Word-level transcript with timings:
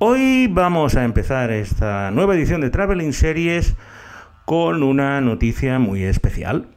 Hoy 0.00 0.46
vamos 0.46 0.94
a 0.94 1.02
empezar 1.02 1.50
esta 1.50 2.12
nueva 2.12 2.36
edición 2.36 2.60
de 2.60 2.70
Traveling 2.70 3.12
Series 3.12 3.74
con 4.44 4.84
una 4.84 5.20
noticia 5.20 5.80
muy 5.80 6.04
especial. 6.04 6.68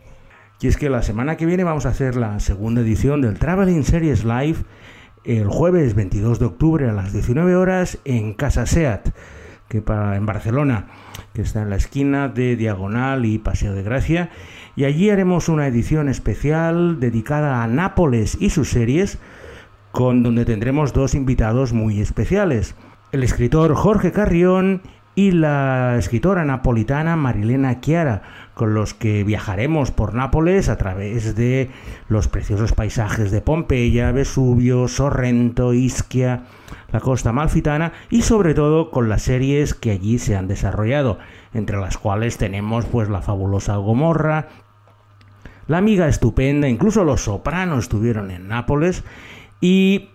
Y 0.59 0.65
es 0.65 0.75
que 0.75 0.89
la 0.89 1.03
semana 1.03 1.37
que 1.37 1.45
viene 1.45 1.63
vamos 1.63 1.85
a 1.85 1.89
hacer 1.89 2.15
la 2.15 2.39
segunda 2.39 2.81
edición 2.81 3.21
del 3.21 3.37
Traveling 3.37 3.83
Series 3.83 4.25
Live 4.25 4.57
el 5.23 5.47
jueves 5.49 5.93
22 5.93 6.39
de 6.39 6.45
octubre 6.45 6.89
a 6.89 6.93
las 6.93 7.13
19 7.13 7.55
horas 7.55 7.99
en 8.05 8.33
Casa 8.33 8.65
Seat, 8.65 9.09
que 9.67 9.83
para, 9.83 10.15
en 10.15 10.25
Barcelona, 10.25 10.87
que 11.35 11.43
está 11.43 11.61
en 11.61 11.69
la 11.69 11.75
esquina 11.75 12.27
de 12.27 12.55
Diagonal 12.55 13.25
y 13.25 13.37
Paseo 13.37 13.75
de 13.75 13.83
Gracia. 13.83 14.31
Y 14.75 14.85
allí 14.85 15.11
haremos 15.11 15.47
una 15.47 15.67
edición 15.67 16.09
especial 16.09 16.99
dedicada 16.99 17.61
a 17.61 17.67
Nápoles 17.67 18.35
y 18.39 18.49
sus 18.49 18.71
series, 18.71 19.19
con 19.91 20.23
donde 20.23 20.43
tendremos 20.43 20.91
dos 20.91 21.13
invitados 21.13 21.71
muy 21.71 22.01
especiales 22.01 22.73
el 23.11 23.23
escritor 23.23 23.75
Jorge 23.75 24.11
Carrión 24.11 24.81
y 25.15 25.31
la 25.31 25.97
escritora 25.97 26.45
napolitana 26.45 27.17
Marilena 27.17 27.81
Chiara, 27.81 28.21
con 28.53 28.73
los 28.73 28.93
que 28.93 29.25
viajaremos 29.25 29.91
por 29.91 30.13
Nápoles 30.13 30.69
a 30.69 30.77
través 30.77 31.35
de 31.35 31.69
los 32.07 32.29
preciosos 32.29 32.71
paisajes 32.71 33.29
de 33.29 33.41
Pompeya, 33.41 34.13
Vesubio, 34.13 34.87
Sorrento, 34.87 35.73
Ischia, 35.73 36.43
la 36.93 37.01
costa 37.01 37.33
malfitana 37.33 37.91
y 38.09 38.21
sobre 38.21 38.53
todo 38.53 38.89
con 38.91 39.09
las 39.09 39.23
series 39.23 39.73
que 39.73 39.91
allí 39.91 40.17
se 40.17 40.37
han 40.37 40.47
desarrollado, 40.47 41.19
entre 41.53 41.77
las 41.77 41.97
cuales 41.97 42.37
tenemos 42.37 42.85
pues 42.85 43.09
la 43.09 43.21
fabulosa 43.21 43.75
Gomorra, 43.75 44.47
la 45.67 45.77
amiga 45.77 46.07
estupenda, 46.07 46.69
incluso 46.69 47.03
los 47.03 47.21
sopranos 47.25 47.79
estuvieron 47.79 48.31
en 48.31 48.47
Nápoles 48.47 49.03
y 49.59 50.09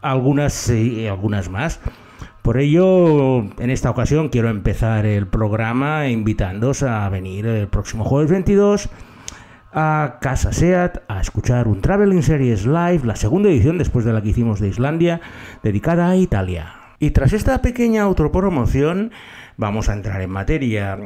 algunas, 0.00 0.70
algunas 1.08 1.50
más. 1.50 1.80
Por 2.42 2.58
ello, 2.58 3.40
en 3.58 3.70
esta 3.70 3.90
ocasión 3.90 4.28
quiero 4.28 4.48
empezar 4.48 5.06
el 5.06 5.26
programa 5.26 6.08
invitándoos 6.08 6.82
a 6.82 7.08
venir 7.08 7.46
el 7.46 7.68
próximo 7.68 8.04
jueves 8.04 8.30
22 8.30 8.88
a 9.72 10.18
Casa 10.20 10.52
Seat 10.52 11.02
a 11.08 11.20
escuchar 11.20 11.68
un 11.68 11.80
Traveling 11.82 12.22
Series 12.22 12.66
Live, 12.66 13.00
la 13.04 13.16
segunda 13.16 13.48
edición 13.48 13.78
después 13.78 14.04
de 14.04 14.12
la 14.12 14.22
que 14.22 14.30
hicimos 14.30 14.60
de 14.60 14.68
Islandia, 14.68 15.20
dedicada 15.62 16.08
a 16.08 16.16
Italia. 16.16 16.74
Y 16.98 17.10
tras 17.10 17.32
esta 17.32 17.62
pequeña 17.62 18.02
autopromoción, 18.02 19.12
vamos 19.56 19.88
a 19.88 19.92
entrar 19.92 20.20
en 20.20 20.30
materia. 20.30 20.98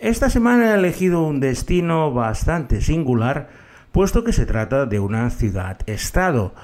Esta 0.00 0.30
semana 0.30 0.72
he 0.72 0.78
elegido 0.78 1.26
un 1.26 1.40
destino 1.40 2.12
bastante 2.12 2.80
singular, 2.82 3.48
puesto 3.90 4.22
que 4.22 4.32
se 4.32 4.46
trata 4.46 4.86
de 4.86 5.00
una 5.00 5.30
ciudad-estado. 5.30 6.54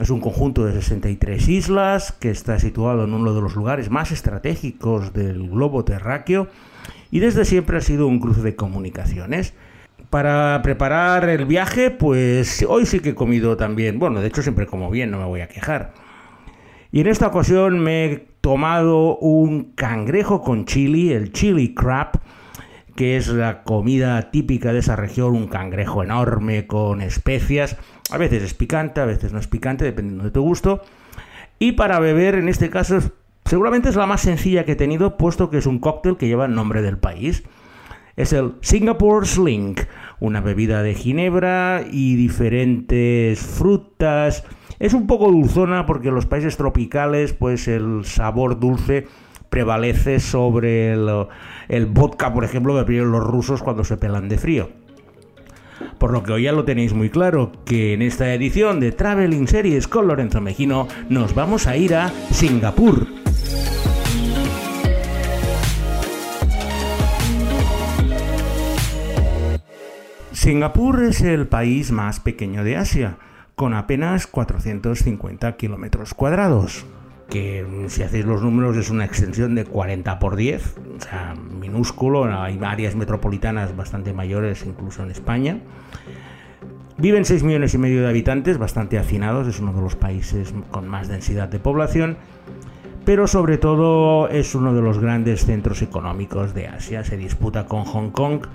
Es 0.00 0.10
un 0.10 0.20
conjunto 0.20 0.64
de 0.64 0.72
63 0.72 1.48
islas 1.48 2.12
que 2.12 2.30
está 2.30 2.60
situado 2.60 3.02
en 3.02 3.14
uno 3.14 3.34
de 3.34 3.40
los 3.40 3.56
lugares 3.56 3.90
más 3.90 4.12
estratégicos 4.12 5.12
del 5.12 5.48
globo 5.48 5.84
terráqueo 5.84 6.46
y 7.10 7.18
desde 7.18 7.44
siempre 7.44 7.78
ha 7.78 7.80
sido 7.80 8.06
un 8.06 8.20
cruce 8.20 8.42
de 8.42 8.54
comunicaciones. 8.54 9.54
Para 10.08 10.60
preparar 10.62 11.28
el 11.28 11.46
viaje, 11.46 11.90
pues 11.90 12.64
hoy 12.68 12.86
sí 12.86 13.00
que 13.00 13.10
he 13.10 13.14
comido 13.16 13.56
también, 13.56 13.98
bueno, 13.98 14.20
de 14.20 14.28
hecho 14.28 14.42
siempre 14.42 14.66
como 14.66 14.88
bien, 14.88 15.10
no 15.10 15.18
me 15.18 15.24
voy 15.24 15.40
a 15.40 15.48
quejar. 15.48 15.92
Y 16.92 17.00
en 17.00 17.08
esta 17.08 17.26
ocasión 17.26 17.80
me 17.80 18.04
he 18.04 18.26
tomado 18.40 19.18
un 19.18 19.72
cangrejo 19.72 20.42
con 20.42 20.64
chili, 20.64 21.12
el 21.12 21.32
chili 21.32 21.74
crab, 21.74 22.20
que 22.94 23.16
es 23.16 23.28
la 23.28 23.64
comida 23.64 24.30
típica 24.30 24.72
de 24.72 24.78
esa 24.78 24.96
región, 24.96 25.34
un 25.34 25.48
cangrejo 25.48 26.02
enorme 26.02 26.66
con 26.66 27.00
especias. 27.00 27.76
A 28.10 28.18
veces 28.18 28.42
es 28.42 28.54
picante, 28.54 29.00
a 29.00 29.04
veces 29.04 29.32
no 29.32 29.38
es 29.38 29.46
picante, 29.46 29.84
dependiendo 29.84 30.24
de 30.24 30.30
tu 30.30 30.42
gusto. 30.42 30.82
Y 31.58 31.72
para 31.72 31.98
beber, 31.98 32.36
en 32.36 32.48
este 32.48 32.70
caso, 32.70 32.98
seguramente 33.44 33.88
es 33.88 33.96
la 33.96 34.06
más 34.06 34.22
sencilla 34.22 34.64
que 34.64 34.72
he 34.72 34.76
tenido, 34.76 35.16
puesto 35.16 35.50
que 35.50 35.58
es 35.58 35.66
un 35.66 35.78
cóctel 35.78 36.16
que 36.16 36.28
lleva 36.28 36.46
el 36.46 36.54
nombre 36.54 36.82
del 36.82 36.98
país. 36.98 37.44
Es 38.16 38.32
el 38.32 38.54
Singapore 38.62 39.26
Sling, 39.26 39.76
una 40.20 40.40
bebida 40.40 40.82
de 40.82 40.94
ginebra 40.94 41.84
y 41.90 42.16
diferentes 42.16 43.38
frutas. 43.38 44.44
Es 44.78 44.94
un 44.94 45.06
poco 45.06 45.30
dulzona 45.30 45.86
porque 45.86 46.08
en 46.08 46.14
los 46.14 46.26
países 46.26 46.56
tropicales, 46.56 47.32
pues 47.32 47.68
el 47.68 48.04
sabor 48.04 48.58
dulce 48.58 49.06
prevalece 49.48 50.20
sobre 50.20 50.92
el, 50.92 51.86
vodka, 51.86 52.32
por 52.32 52.44
ejemplo, 52.44 52.74
que 52.76 52.90
beben 52.90 53.10
los 53.10 53.24
rusos 53.24 53.62
cuando 53.62 53.84
se 53.84 53.96
pelan 53.96 54.28
de 54.28 54.38
frío. 54.38 54.70
Por 55.98 56.12
lo 56.12 56.22
que 56.22 56.32
hoy 56.32 56.42
ya 56.44 56.52
lo 56.52 56.64
tenéis 56.64 56.92
muy 56.92 57.10
claro, 57.10 57.52
que 57.64 57.94
en 57.94 58.02
esta 58.02 58.32
edición 58.32 58.80
de 58.80 58.92
Traveling 58.92 59.48
Series 59.48 59.88
con 59.88 60.08
Lorenzo 60.08 60.40
Mejino 60.40 60.88
nos 61.08 61.34
vamos 61.34 61.66
a 61.66 61.76
ir 61.76 61.94
a 61.94 62.10
Singapur. 62.30 63.06
Singapur 70.32 71.02
es 71.02 71.20
el 71.20 71.46
país 71.46 71.90
más 71.90 72.20
pequeño 72.20 72.64
de 72.64 72.76
Asia, 72.76 73.18
con 73.54 73.74
apenas 73.74 74.26
450 74.26 75.56
kilómetros 75.56 76.14
cuadrados 76.14 76.86
que 77.28 77.86
si 77.88 78.02
hacéis 78.02 78.24
los 78.24 78.42
números 78.42 78.76
es 78.76 78.90
una 78.90 79.04
extensión 79.04 79.54
de 79.54 79.64
40 79.64 80.18
por 80.18 80.36
10, 80.36 80.76
o 80.96 81.00
sea, 81.00 81.34
minúsculo, 81.34 82.24
hay 82.24 82.58
áreas 82.62 82.96
metropolitanas 82.96 83.76
bastante 83.76 84.12
mayores 84.12 84.64
incluso 84.64 85.02
en 85.02 85.10
España. 85.10 85.58
Viven 86.96 87.24
6 87.24 87.44
millones 87.44 87.74
y 87.74 87.78
medio 87.78 88.02
de 88.02 88.08
habitantes, 88.08 88.58
bastante 88.58 88.98
hacinados, 88.98 89.46
es 89.46 89.60
uno 89.60 89.72
de 89.72 89.80
los 89.80 89.94
países 89.94 90.52
con 90.70 90.88
más 90.88 91.08
densidad 91.08 91.48
de 91.48 91.60
población, 91.60 92.16
pero 93.04 93.26
sobre 93.26 93.58
todo 93.58 94.28
es 94.28 94.54
uno 94.54 94.74
de 94.74 94.82
los 94.82 94.98
grandes 94.98 95.44
centros 95.44 95.82
económicos 95.82 96.54
de 96.54 96.66
Asia, 96.66 97.04
se 97.04 97.16
disputa 97.16 97.66
con 97.66 97.84
Hong 97.84 98.10
Kong 98.10 98.46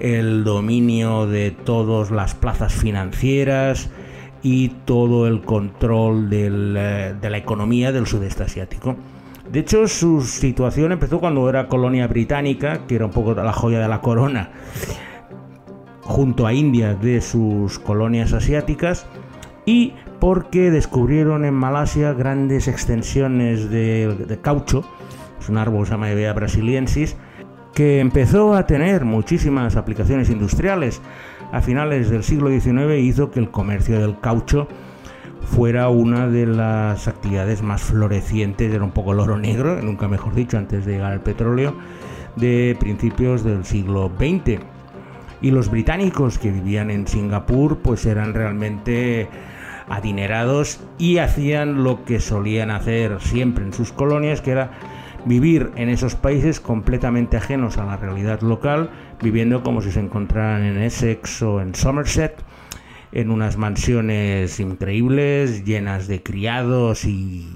el 0.00 0.44
dominio 0.44 1.26
de 1.26 1.50
todas 1.50 2.10
las 2.10 2.34
plazas 2.34 2.74
financieras, 2.74 3.88
y 4.42 4.68
todo 4.84 5.26
el 5.26 5.42
control 5.42 6.28
eh, 6.32 7.14
de 7.20 7.30
la 7.30 7.38
economía 7.38 7.92
del 7.92 8.06
sudeste 8.06 8.44
asiático. 8.44 8.96
De 9.50 9.60
hecho, 9.60 9.86
su 9.86 10.22
situación 10.22 10.92
empezó 10.92 11.20
cuando 11.20 11.48
era 11.48 11.68
colonia 11.68 12.06
británica, 12.08 12.86
que 12.86 12.96
era 12.96 13.06
un 13.06 13.12
poco 13.12 13.34
la 13.34 13.52
joya 13.52 13.78
de 13.78 13.88
la 13.88 14.00
corona, 14.00 14.50
junto 16.02 16.46
a 16.46 16.52
India 16.52 16.94
de 16.94 17.20
sus 17.20 17.78
colonias 17.78 18.32
asiáticas, 18.32 19.06
y 19.64 19.92
porque 20.20 20.70
descubrieron 20.70 21.44
en 21.44 21.54
Malasia 21.54 22.12
grandes 22.12 22.68
extensiones 22.68 23.70
de, 23.70 24.38
caucho, 24.42 24.84
es 25.40 25.48
un 25.48 25.58
árbol 25.58 25.86
se 25.86 25.92
llama 25.92 26.10
Evea 26.10 26.32
brasiliensis, 26.32 27.16
que 27.76 28.00
empezó 28.00 28.54
a 28.54 28.66
tener 28.66 29.04
muchísimas 29.04 29.76
aplicaciones 29.76 30.30
industriales 30.30 31.02
a 31.52 31.60
finales 31.60 32.08
del 32.08 32.24
siglo 32.24 32.48
XIX 32.48 32.98
hizo 32.98 33.30
que 33.30 33.38
el 33.38 33.50
comercio 33.50 34.00
del 34.00 34.18
caucho 34.18 34.66
fuera 35.42 35.90
una 35.90 36.26
de 36.26 36.46
las 36.46 37.06
actividades 37.06 37.60
más 37.60 37.82
florecientes, 37.82 38.72
era 38.72 38.82
un 38.82 38.92
poco 38.92 39.12
el 39.12 39.20
oro 39.20 39.36
negro, 39.36 39.82
nunca 39.82 40.08
mejor 40.08 40.34
dicho, 40.34 40.56
antes 40.56 40.86
de 40.86 40.92
llegar 40.92 41.12
al 41.12 41.20
petróleo, 41.20 41.76
de 42.36 42.78
principios 42.80 43.44
del 43.44 43.66
siglo 43.66 44.10
XX. 44.18 44.58
Y 45.42 45.50
los 45.50 45.70
británicos 45.70 46.38
que 46.38 46.50
vivían 46.50 46.90
en 46.90 47.06
Singapur 47.06 47.80
pues 47.80 48.06
eran 48.06 48.32
realmente 48.32 49.28
adinerados 49.86 50.80
y 50.96 51.18
hacían 51.18 51.84
lo 51.84 52.06
que 52.06 52.20
solían 52.20 52.70
hacer 52.70 53.20
siempre 53.20 53.66
en 53.66 53.74
sus 53.74 53.92
colonias, 53.92 54.40
que 54.40 54.52
era 54.52 54.70
vivir 55.26 55.72
en 55.76 55.88
esos 55.88 56.14
países 56.14 56.60
completamente 56.60 57.36
ajenos 57.36 57.76
a 57.78 57.84
la 57.84 57.96
realidad 57.96 58.40
local, 58.40 58.90
viviendo 59.20 59.62
como 59.62 59.82
si 59.82 59.90
se 59.90 60.00
encontraran 60.00 60.62
en 60.62 60.80
Essex 60.80 61.42
o 61.42 61.60
en 61.60 61.74
Somerset, 61.74 62.42
en 63.12 63.30
unas 63.30 63.56
mansiones 63.56 64.60
increíbles, 64.60 65.64
llenas 65.64 66.06
de 66.06 66.22
criados 66.22 67.04
y, 67.04 67.48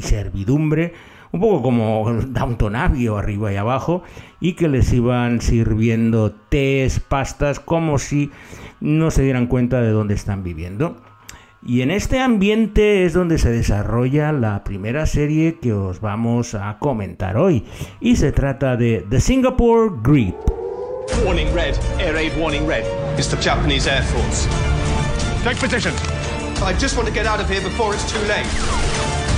servidumbre, 0.00 0.94
un 1.32 1.40
poco 1.40 1.60
como 1.60 2.08
Downton 2.28 2.76
Abbey 2.76 3.08
arriba 3.08 3.52
y 3.52 3.56
abajo, 3.56 4.02
y 4.40 4.52
que 4.52 4.68
les 4.68 4.92
iban 4.92 5.40
sirviendo 5.40 6.30
tés, 6.32 7.00
pastas, 7.00 7.58
como 7.58 7.98
si 7.98 8.30
no 8.80 9.10
se 9.10 9.24
dieran 9.24 9.48
cuenta 9.48 9.80
de 9.80 9.90
dónde 9.90 10.14
están 10.14 10.44
viviendo. 10.44 10.96
Y 11.66 11.82
en 11.82 11.90
este 11.90 12.20
ambiente 12.20 13.04
es 13.04 13.14
donde 13.14 13.36
se 13.36 13.50
desarrolla 13.50 14.30
la 14.30 14.62
primera 14.62 15.06
serie 15.06 15.58
que 15.60 15.72
os 15.72 16.00
vamos 16.00 16.54
a 16.54 16.78
comentar 16.78 17.36
hoy. 17.36 17.64
Y 18.00 18.14
se 18.16 18.30
trata 18.30 18.76
de 18.76 19.04
The 19.10 19.20
Singapore 19.20 19.90
Grip. 20.02 20.36
Warning 21.24 21.52
red, 21.52 21.74
air 21.98 22.16
aid 22.16 22.32
warning 22.38 22.66
red. 22.66 22.84
It's 23.18 23.28
the 23.28 23.36
Japanese 23.42 23.88
Air 23.90 24.04
Force. 24.04 24.46
Take 25.42 25.58
position. 25.58 25.92
I 26.64 26.72
just 26.78 26.96
want 26.96 27.08
to 27.08 27.14
get 27.14 27.26
out 27.26 27.40
of 27.40 27.50
here 27.50 27.60
before 27.60 27.92
it's 27.92 28.06
too 28.10 28.20
late. 28.28 28.46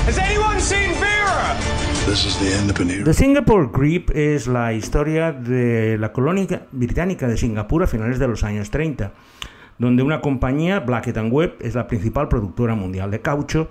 Has 0.05 0.19
anyone 0.19 0.61
seen 0.61 0.93
Vera? 1.01 1.57
This 2.07 2.27
is 2.27 2.39
the 2.39 2.53
end 2.55 2.71
of 2.71 3.05
The 3.05 3.15
Singapore 3.15 3.69
Grip 3.73 4.11
es 4.15 4.47
la 4.47 4.75
historia 4.75 5.33
de 5.33 5.97
la 5.99 6.13
colonia 6.13 6.67
británica 6.73 7.27
de 7.27 7.39
Singapur 7.39 7.85
a 7.85 7.87
finales 7.87 8.19
de 8.19 8.29
los 8.29 8.45
años 8.45 8.71
30 8.71 9.13
donde 9.81 10.03
una 10.03 10.21
compañía, 10.21 10.81
Blackett 10.81 11.19
Webb, 11.31 11.57
es 11.61 11.75
la 11.75 11.87
principal 11.87 12.29
productora 12.29 12.75
mundial 12.75 13.11
de 13.11 13.23
caucho 13.23 13.71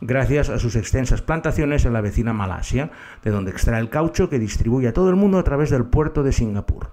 gracias 0.00 0.50
a 0.50 0.58
sus 0.60 0.76
extensas 0.76 1.20
plantaciones 1.20 1.84
en 1.84 1.92
la 1.92 2.00
vecina 2.00 2.32
Malasia, 2.32 2.92
de 3.24 3.32
donde 3.32 3.50
extrae 3.50 3.80
el 3.80 3.90
caucho 3.90 4.30
que 4.30 4.38
distribuye 4.38 4.86
a 4.86 4.92
todo 4.92 5.10
el 5.10 5.16
mundo 5.16 5.36
a 5.36 5.42
través 5.42 5.70
del 5.70 5.84
puerto 5.84 6.22
de 6.22 6.30
Singapur. 6.30 6.90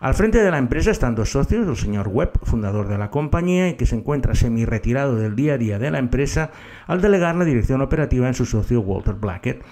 Al 0.00 0.12
frente 0.12 0.42
de 0.42 0.50
la 0.50 0.58
empresa 0.58 0.90
están 0.90 1.14
dos 1.14 1.30
socios, 1.30 1.66
el 1.66 1.76
señor 1.76 2.08
Webb, 2.08 2.40
fundador 2.42 2.88
de 2.88 2.98
la 2.98 3.10
compañía 3.10 3.70
y 3.70 3.74
que 3.74 3.86
se 3.86 3.96
encuentra 3.96 4.34
semi-retirado 4.34 5.16
del 5.16 5.34
día 5.34 5.54
a 5.54 5.58
día 5.58 5.78
de 5.78 5.90
la 5.90 5.98
empresa 5.98 6.50
al 6.86 7.00
delegar 7.00 7.36
la 7.36 7.46
dirección 7.46 7.80
operativa 7.80 8.28
en 8.28 8.34
su 8.34 8.44
socio 8.44 8.82
Walter 8.82 9.14
Blackett, 9.14 9.64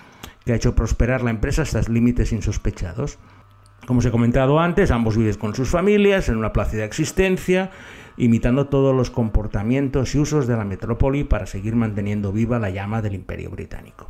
que 0.47 0.53
ha 0.53 0.57
hecho 0.57 0.75
prosperar 0.75 1.23
la 1.23 1.31
empresa 1.31 1.63
hasta 1.63 1.83
límites 1.83 2.33
insospechados. 2.33 3.19
Como 3.91 3.99
os 3.99 4.07
he 4.07 4.13
comentado 4.13 4.61
antes, 4.61 4.93
ambos 4.93 5.17
viven 5.17 5.35
con 5.35 5.53
sus 5.53 5.69
familias 5.69 6.29
en 6.29 6.37
una 6.37 6.53
plácida 6.53 6.85
existencia, 6.85 7.73
imitando 8.17 8.69
todos 8.69 8.95
los 8.95 9.11
comportamientos 9.11 10.15
y 10.15 10.21
usos 10.21 10.47
de 10.47 10.57
la 10.57 10.65
metrópoli 10.65 11.25
para 11.25 11.47
seguir 11.47 11.75
manteniendo 11.75 12.31
viva 12.31 12.61
la 12.61 12.71
llama 12.71 13.03
del 13.03 13.15
imperio 13.15 13.51
británico. 13.51 14.09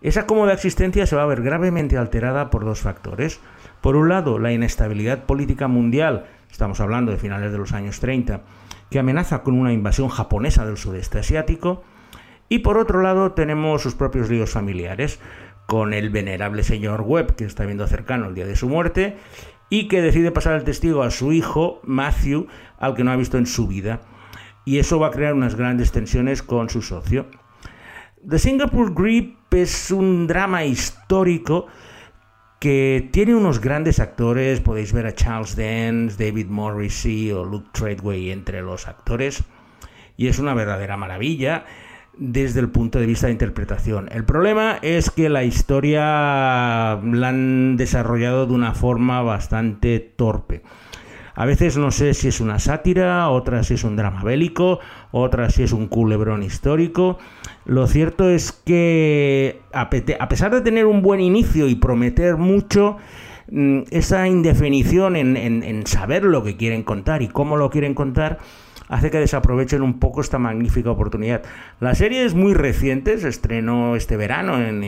Esa 0.00 0.26
cómoda 0.26 0.52
existencia 0.52 1.06
se 1.06 1.16
va 1.16 1.24
a 1.24 1.26
ver 1.26 1.42
gravemente 1.42 1.98
alterada 1.98 2.50
por 2.50 2.64
dos 2.64 2.82
factores. 2.82 3.40
Por 3.80 3.96
un 3.96 4.10
lado, 4.10 4.38
la 4.38 4.52
inestabilidad 4.52 5.24
política 5.24 5.66
mundial, 5.66 6.26
estamos 6.48 6.78
hablando 6.78 7.10
de 7.10 7.18
finales 7.18 7.50
de 7.50 7.58
los 7.58 7.72
años 7.72 7.98
30, 7.98 8.42
que 8.90 9.00
amenaza 9.00 9.42
con 9.42 9.58
una 9.58 9.72
invasión 9.72 10.08
japonesa 10.08 10.64
del 10.64 10.76
sudeste 10.76 11.18
asiático, 11.18 11.82
y 12.48 12.60
por 12.60 12.78
otro 12.78 13.02
lado 13.02 13.32
tenemos 13.32 13.82
sus 13.82 13.96
propios 13.96 14.30
líos 14.30 14.50
familiares, 14.50 15.18
con 15.70 15.94
el 15.94 16.10
venerable 16.10 16.64
señor 16.64 17.02
Webb, 17.02 17.36
que 17.36 17.44
está 17.44 17.64
viendo 17.64 17.86
cercano 17.86 18.26
el 18.26 18.34
día 18.34 18.44
de 18.44 18.56
su 18.56 18.68
muerte, 18.68 19.16
y 19.68 19.86
que 19.86 20.02
decide 20.02 20.32
pasar 20.32 20.56
el 20.56 20.64
testigo 20.64 21.04
a 21.04 21.12
su 21.12 21.32
hijo, 21.32 21.80
Matthew, 21.84 22.48
al 22.80 22.96
que 22.96 23.04
no 23.04 23.12
ha 23.12 23.16
visto 23.16 23.38
en 23.38 23.46
su 23.46 23.68
vida. 23.68 24.00
Y 24.64 24.80
eso 24.80 24.98
va 24.98 25.06
a 25.06 25.10
crear 25.12 25.32
unas 25.32 25.54
grandes 25.54 25.92
tensiones 25.92 26.42
con 26.42 26.70
su 26.70 26.82
socio. 26.82 27.26
The 28.28 28.40
Singapore 28.40 28.90
Grip 28.92 29.54
es 29.54 29.92
un 29.92 30.26
drama 30.26 30.64
histórico 30.64 31.68
que 32.58 33.08
tiene 33.12 33.36
unos 33.36 33.60
grandes 33.60 34.00
actores, 34.00 34.58
podéis 34.58 34.92
ver 34.92 35.06
a 35.06 35.14
Charles 35.14 35.54
Dance, 35.54 36.16
David 36.18 36.48
Morrissey 36.48 37.30
o 37.30 37.44
Luke 37.44 37.68
Treadway 37.72 38.32
entre 38.32 38.60
los 38.60 38.88
actores, 38.88 39.44
y 40.16 40.26
es 40.26 40.40
una 40.40 40.52
verdadera 40.52 40.96
maravilla 40.96 41.64
desde 42.16 42.60
el 42.60 42.68
punto 42.68 42.98
de 42.98 43.06
vista 43.06 43.26
de 43.26 43.32
interpretación. 43.32 44.08
El 44.12 44.24
problema 44.24 44.78
es 44.82 45.10
que 45.10 45.28
la 45.28 45.44
historia 45.44 46.98
la 47.02 47.28
han 47.28 47.76
desarrollado 47.76 48.46
de 48.46 48.52
una 48.52 48.74
forma 48.74 49.22
bastante 49.22 50.00
torpe. 50.00 50.62
A 51.34 51.46
veces 51.46 51.78
no 51.78 51.90
sé 51.90 52.12
si 52.12 52.28
es 52.28 52.40
una 52.40 52.58
sátira, 52.58 53.30
otra 53.30 53.62
si 53.62 53.74
es 53.74 53.84
un 53.84 53.96
drama 53.96 54.22
bélico, 54.22 54.80
otra 55.10 55.48
si 55.48 55.62
es 55.62 55.72
un 55.72 55.86
culebrón 55.86 56.42
histórico. 56.42 57.18
Lo 57.64 57.86
cierto 57.86 58.28
es 58.28 58.52
que 58.52 59.60
a 59.72 59.88
pesar 59.88 60.52
de 60.52 60.60
tener 60.60 60.86
un 60.86 61.00
buen 61.00 61.20
inicio 61.20 61.68
y 61.68 61.76
prometer 61.76 62.36
mucho, 62.36 62.98
mm, 63.50 63.82
esa 63.90 64.28
indefinición 64.28 65.16
en, 65.16 65.36
en 65.36 65.86
saber 65.86 66.24
lo 66.24 66.42
que 66.42 66.56
quieren 66.56 66.82
contar 66.82 67.22
y 67.22 67.28
cómo 67.28 67.56
lo 67.56 67.70
quieren 67.70 67.94
contar, 67.94 68.38
hace 68.90 69.10
que 69.10 69.18
desaprovechen 69.18 69.82
un 69.82 69.98
poco 69.98 70.20
esta 70.20 70.38
magnífica 70.38 70.90
oportunidad. 70.90 71.42
La 71.78 71.94
serie 71.94 72.24
es 72.24 72.34
muy 72.34 72.52
reciente, 72.52 73.16
se 73.18 73.28
estrenó 73.28 73.96
este 73.96 74.16
verano 74.16 74.60
en, 74.60 74.82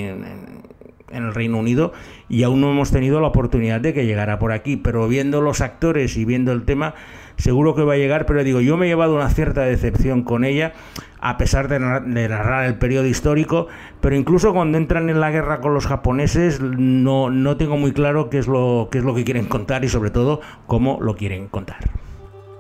el 1.13 1.35
Reino 1.35 1.59
Unido 1.59 1.93
y 2.29 2.43
aún 2.43 2.63
no 2.63 2.71
hemos 2.71 2.91
tenido 2.91 3.21
la 3.21 3.29
oportunidad 3.29 3.81
de 3.81 3.93
que 3.93 4.07
llegara 4.07 4.39
por 4.39 4.51
aquí, 4.51 4.77
pero 4.77 5.07
viendo 5.09 5.41
los 5.41 5.61
actores 5.61 6.17
y 6.17 6.25
viendo 6.25 6.53
el 6.53 6.65
tema, 6.65 6.95
seguro 7.37 7.75
que 7.75 7.83
va 7.83 7.93
a 7.93 7.99
llegar, 7.99 8.25
pero 8.25 8.43
digo, 8.43 8.61
yo 8.61 8.79
me 8.79 8.87
he 8.87 8.89
llevado 8.89 9.15
una 9.15 9.29
cierta 9.29 9.61
decepción 9.61 10.23
con 10.23 10.43
ella, 10.43 10.73
a 11.21 11.37
pesar 11.37 11.69
de, 11.69 11.79
narrar 11.79 12.65
el 12.65 12.77
periodo 12.77 13.07
histórico, 13.07 13.69
pero 14.01 14.17
incluso 14.17 14.55
cuando 14.55 14.79
entran 14.79 15.11
en 15.11 15.21
la 15.21 15.31
guerra 15.31 15.61
con 15.61 15.75
los 15.75 15.87
japoneses, 15.87 16.61
no, 16.61 17.29
no 17.29 17.57
tengo 17.59 17.77
muy 17.77 17.93
claro 17.93 18.31
qué 18.31 18.39
es, 18.39 18.49
lo, 18.49 18.89
qué 18.91 18.99
es 18.99 19.05
lo 19.05 19.15
que 19.15 19.25
quieren 19.25 19.45
contar 19.45 19.85
y 19.85 19.91
sobre 19.91 20.11
todo 20.11 20.41
cómo 20.67 20.99
lo 21.03 21.15
quieren 21.15 21.47
contar. 21.47 21.91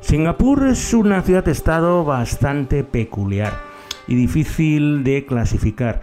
Singapur 0.03 0.67
es 0.67 0.93
una 0.93 1.23
ciudad-estado 1.23 2.05
bastante 2.05 2.85
peculiar 2.85 3.53
y 4.09 4.15
difícil 4.17 5.05
de 5.05 5.25
clasificar, 5.25 6.03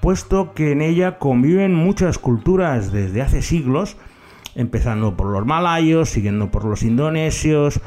puesto 0.00 0.52
que 0.52 0.72
en 0.72 0.82
ella 0.82 1.18
conviven 1.18 1.72
muchas 1.72 2.18
culturas 2.18 2.92
desde 2.92 3.22
hace 3.22 3.42
siglos, 3.42 3.96
empezando 4.56 5.16
por 5.16 5.28
los 5.28 5.46
malayos, 5.46 6.10
siguiendo 6.10 6.50
por 6.50 6.64
los 6.64 6.82
indonesios, 6.82 7.80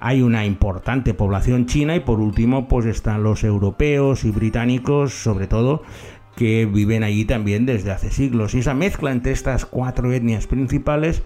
hay 0.00 0.22
una 0.22 0.44
importante 0.44 1.14
población 1.14 1.66
china 1.66 1.94
y 1.94 2.00
por 2.00 2.20
último 2.20 2.68
pues 2.68 2.84
están 2.84 3.22
los 3.22 3.44
europeos 3.44 4.24
y 4.24 4.30
británicos 4.30 5.12
sobre 5.14 5.46
todo 5.46 5.82
que 6.36 6.66
viven 6.66 7.04
allí 7.04 7.26
también 7.26 7.64
desde 7.64 7.90
hace 7.90 8.10
siglos. 8.10 8.54
Y 8.54 8.60
esa 8.60 8.74
mezcla 8.74 9.12
entre 9.12 9.32
estas 9.32 9.66
cuatro 9.66 10.12
etnias 10.12 10.46
principales 10.46 11.22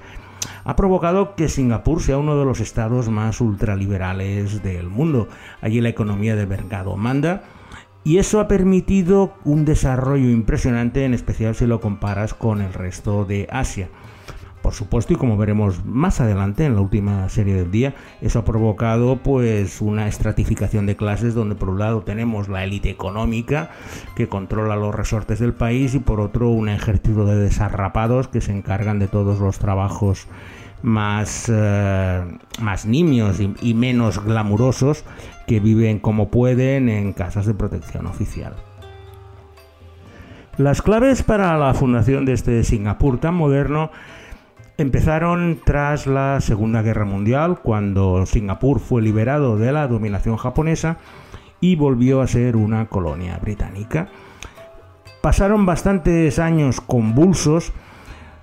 ha 0.64 0.76
provocado 0.76 1.34
que 1.34 1.48
Singapur 1.48 2.02
sea 2.02 2.18
uno 2.18 2.38
de 2.38 2.44
los 2.44 2.60
estados 2.60 3.08
más 3.08 3.40
ultraliberales 3.40 4.62
del 4.62 4.88
mundo. 4.88 5.28
Allí 5.60 5.80
la 5.80 5.88
economía 5.88 6.36
de 6.36 6.46
mercado 6.46 6.96
manda 6.96 7.44
y 8.04 8.18
eso 8.18 8.38
ha 8.38 8.48
permitido 8.48 9.34
un 9.44 9.64
desarrollo 9.64 10.28
impresionante, 10.28 11.06
en 11.06 11.14
especial 11.14 11.54
si 11.54 11.66
lo 11.66 11.80
comparas 11.80 12.34
con 12.34 12.60
el 12.60 12.74
resto 12.74 13.24
de 13.24 13.48
Asia. 13.50 13.88
Por 14.64 14.72
supuesto, 14.72 15.12
y 15.12 15.16
como 15.16 15.36
veremos 15.36 15.84
más 15.84 16.22
adelante 16.22 16.64
en 16.64 16.74
la 16.74 16.80
última 16.80 17.28
serie 17.28 17.52
del 17.52 17.70
día, 17.70 17.94
eso 18.22 18.38
ha 18.38 18.44
provocado 18.46 19.18
pues 19.18 19.82
una 19.82 20.08
estratificación 20.08 20.86
de 20.86 20.96
clases 20.96 21.34
donde 21.34 21.54
por 21.54 21.68
un 21.68 21.80
lado 21.80 22.00
tenemos 22.00 22.48
la 22.48 22.64
élite 22.64 22.88
económica 22.88 23.72
que 24.16 24.26
controla 24.26 24.74
los 24.74 24.94
resortes 24.94 25.38
del 25.38 25.52
país 25.52 25.94
y 25.94 25.98
por 25.98 26.18
otro 26.18 26.48
un 26.48 26.70
ejército 26.70 27.26
de 27.26 27.36
desarrapados 27.36 28.28
que 28.28 28.40
se 28.40 28.52
encargan 28.52 28.98
de 28.98 29.06
todos 29.06 29.38
los 29.38 29.58
trabajos 29.58 30.28
más, 30.80 31.52
eh, 31.54 32.24
más 32.62 32.86
nimios 32.86 33.40
y, 33.40 33.52
y 33.60 33.74
menos 33.74 34.24
glamurosos 34.24 35.04
que 35.46 35.60
viven 35.60 35.98
como 35.98 36.30
pueden 36.30 36.88
en 36.88 37.12
casas 37.12 37.44
de 37.44 37.52
protección 37.52 38.06
oficial. 38.06 38.54
Las 40.56 40.80
claves 40.80 41.22
para 41.22 41.58
la 41.58 41.74
fundación 41.74 42.24
de 42.24 42.32
este 42.32 42.64
Singapur 42.64 43.18
tan 43.18 43.34
moderno 43.34 43.90
empezaron 44.76 45.60
tras 45.64 46.06
la 46.06 46.40
Segunda 46.40 46.82
Guerra 46.82 47.04
Mundial, 47.04 47.60
cuando 47.62 48.26
Singapur 48.26 48.80
fue 48.80 49.02
liberado 49.02 49.56
de 49.56 49.72
la 49.72 49.86
dominación 49.86 50.36
japonesa 50.36 50.98
y 51.60 51.76
volvió 51.76 52.20
a 52.20 52.26
ser 52.26 52.56
una 52.56 52.86
colonia 52.86 53.38
británica. 53.38 54.08
Pasaron 55.20 55.64
bastantes 55.64 56.38
años 56.38 56.80
convulsos, 56.80 57.72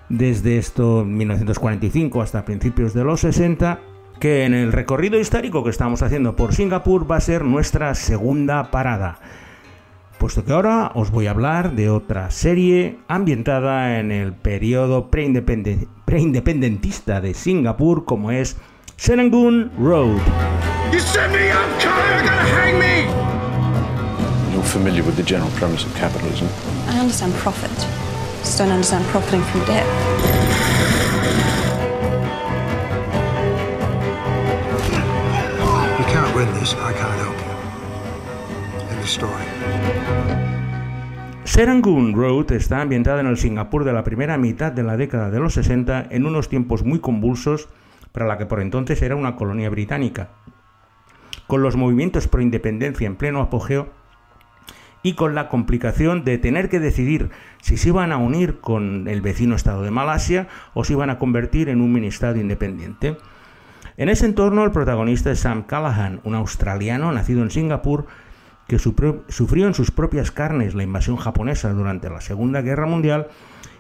desde 0.10 0.58
esto 0.58 1.06
1945 1.06 2.22
hasta 2.22 2.46
principios 2.46 2.94
de 2.94 3.04
los 3.04 3.22
60, 3.22 3.80
que 4.20 4.46
en 4.46 4.54
el 4.54 4.72
recorrido 4.72 5.20
histórico 5.20 5.64
que 5.64 5.70
estamos 5.70 6.02
haciendo 6.02 6.36
por 6.36 6.54
Singapur 6.54 7.10
va 7.10 7.18
a 7.18 7.22
ser 7.22 7.44
nuestra 7.44 7.94
segunda 7.96 8.72
parada 8.72 9.20
puesto 10.22 10.46
que 10.46 10.54
ahora 10.54 10.92
os 10.94 11.10
voy 11.10 11.26
a 11.26 11.32
hablar 11.32 11.72
de 11.72 11.90
otra 11.90 12.30
serie 12.30 13.00
ambientada 13.08 14.00
en 14.00 14.12
el 14.12 14.34
periodo 14.34 15.10
preindependentista 16.12 17.22
de 17.22 17.34
Singapur 17.34 18.04
como 18.04 18.32
es 18.32 18.58
Serangoon 18.98 19.72
Road. 19.80 20.20
You 20.92 21.00
send 21.00 21.32
me 21.32 21.50
up, 21.50 21.82
you're 21.82 21.94
gonna 22.20 22.44
hang 22.52 22.78
me! 22.78 23.06
You're 24.52 24.62
familiar 24.62 25.04
with 25.04 25.16
the 25.16 25.24
general 25.24 25.50
premise 25.52 25.86
of 25.86 25.96
capitalism? 25.96 26.50
I 26.90 27.00
understand 27.00 27.34
profit. 27.36 27.72
Just 28.44 28.58
don't 28.58 28.72
understand 28.72 29.06
profiting 29.06 29.42
from 29.42 29.62
debt. 29.62 29.88
You 35.98 36.06
can't 36.12 36.36
win 36.36 36.54
this, 36.60 36.74
I 36.74 36.92
can't 36.92 37.20
help 37.24 37.38
you. 37.40 38.90
End 38.90 39.00
of 39.00 39.08
story. 39.08 40.01
Serangoon 41.44 42.14
Road 42.14 42.52
está 42.52 42.82
ambientada 42.82 43.20
en 43.20 43.28
el 43.28 43.38
Singapur 43.38 43.84
de 43.84 43.94
la 43.94 44.04
primera 44.04 44.38
mitad 44.38 44.72
de 44.72 44.84
la 44.84 44.96
década 44.96 45.32
de 45.32 45.40
los 45.40 45.56
60 45.56 46.08
en 46.12 46.26
unos 46.26 46.50
tiempos 46.50 46.84
muy 46.84 47.00
convulsos 47.00 47.68
para 48.12 48.28
la 48.28 48.38
que 48.38 48.46
por 48.46 48.62
entonces 48.62 49.02
era 49.02 49.16
una 49.16 49.36
colonia 49.36 49.70
británica. 49.70 50.30
Con 51.48 51.64
los 51.64 51.76
movimientos 51.76 52.28
pro 52.28 52.42
independencia 52.42 53.08
en 53.08 53.16
pleno 53.16 53.42
apogeo 53.42 53.90
y 55.04 55.14
con 55.16 55.34
la 55.34 55.50
complicación 55.50 56.24
de 56.24 56.38
tener 56.38 56.70
que 56.70 56.80
decidir 56.80 57.32
si 57.62 57.76
se 57.76 57.90
iban 57.90 58.12
a 58.12 58.18
unir 58.18 58.60
con 58.60 59.08
el 59.08 59.22
vecino 59.22 59.56
estado 59.56 59.82
de 59.82 59.92
Malasia 59.92 60.48
o 60.74 60.84
se 60.84 60.94
iban 60.94 61.10
a 61.10 61.18
convertir 61.18 61.70
en 61.70 61.82
un 61.82 61.92
ministado 61.92 62.40
independiente. 62.40 63.18
En 63.98 64.10
ese 64.10 64.26
entorno 64.26 64.64
el 64.64 64.72
protagonista 64.72 65.32
es 65.32 65.40
Sam 65.40 65.64
Callahan, 65.64 66.22
un 66.24 66.36
australiano 66.36 67.12
nacido 67.12 67.42
en 67.42 67.50
Singapur 67.50 68.06
que 68.72 68.80
sufrió 68.80 69.68
en 69.68 69.74
sus 69.74 69.92
propias 69.92 70.32
carnes 70.32 70.76
la 70.76 70.84
invasión 70.84 71.18
japonesa 71.18 71.74
durante 71.74 72.10
la 72.10 72.22
Segunda 72.22 72.62
Guerra 72.62 72.86
Mundial 72.86 73.28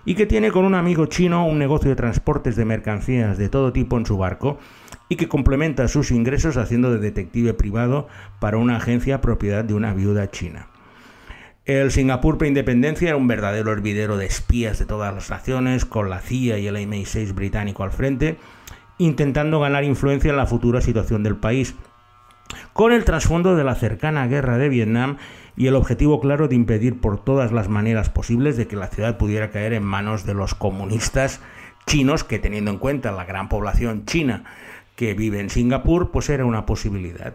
y 0.03 0.15
que 0.15 0.25
tiene 0.25 0.51
con 0.51 0.65
un 0.65 0.75
amigo 0.75 1.05
chino 1.05 1.47
un 1.47 1.59
negocio 1.59 1.89
de 1.89 1.95
transportes 1.95 2.57
de 2.57 2.65
mercancías 2.65 3.37
de 3.37 3.47
todo 3.47 3.71
tipo 3.71 3.97
en 3.97 4.05
su 4.05 4.17
barco 4.17 4.59
y 5.07 5.15
que 5.15 5.29
complementa 5.29 5.87
sus 5.87 6.11
ingresos 6.11 6.57
haciendo 6.57 6.91
de 6.91 6.99
detective 6.99 7.53
privado 7.53 8.09
para 8.41 8.57
una 8.57 8.75
agencia 8.75 9.21
propiedad 9.21 9.63
de 9.63 9.75
una 9.75 9.93
viuda 9.93 10.29
china. 10.29 10.67
El 11.63 11.91
Singapur 11.91 12.37
preindependencia 12.37 13.07
era 13.07 13.17
un 13.17 13.29
verdadero 13.29 13.71
hervidero 13.71 14.17
de 14.17 14.25
espías 14.25 14.77
de 14.77 14.85
todas 14.85 15.15
las 15.15 15.29
naciones, 15.29 15.85
con 15.85 16.09
la 16.09 16.19
CIA 16.19 16.57
y 16.57 16.67
el 16.67 16.75
MI6 16.75 17.33
británico 17.33 17.83
al 17.83 17.93
frente, 17.93 18.35
intentando 18.97 19.61
ganar 19.61 19.85
influencia 19.85 20.31
en 20.31 20.37
la 20.37 20.47
futura 20.47 20.81
situación 20.81 21.23
del 21.23 21.37
país, 21.37 21.75
con 22.73 22.91
el 22.91 23.05
trasfondo 23.05 23.55
de 23.55 23.63
la 23.63 23.75
cercana 23.75 24.27
guerra 24.27 24.57
de 24.57 24.69
Vietnam 24.69 25.17
y 25.57 25.67
el 25.67 25.75
objetivo 25.75 26.19
claro 26.19 26.47
de 26.47 26.55
impedir 26.55 26.99
por 26.99 27.23
todas 27.23 27.51
las 27.51 27.69
maneras 27.69 28.09
posibles 28.09 28.57
de 28.57 28.67
que 28.67 28.75
la 28.75 28.87
ciudad 28.87 29.17
pudiera 29.17 29.51
caer 29.51 29.73
en 29.73 29.83
manos 29.83 30.25
de 30.25 30.33
los 30.33 30.55
comunistas 30.55 31.41
chinos, 31.85 32.23
que 32.23 32.39
teniendo 32.39 32.71
en 32.71 32.77
cuenta 32.77 33.11
la 33.11 33.25
gran 33.25 33.49
población 33.49 34.05
china 34.05 34.43
que 34.95 35.13
vive 35.13 35.39
en 35.39 35.49
Singapur, 35.49 36.11
pues 36.11 36.29
era 36.29 36.45
una 36.45 36.65
posibilidad. 36.65 37.33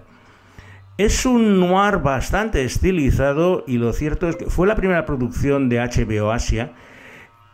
Es 0.98 1.26
un 1.26 1.60
noir 1.60 1.98
bastante 1.98 2.64
estilizado 2.64 3.64
y 3.66 3.76
lo 3.76 3.92
cierto 3.92 4.28
es 4.28 4.36
que 4.36 4.46
fue 4.46 4.66
la 4.66 4.76
primera 4.76 5.04
producción 5.04 5.68
de 5.68 5.80
HBO 5.80 6.32
Asia 6.32 6.72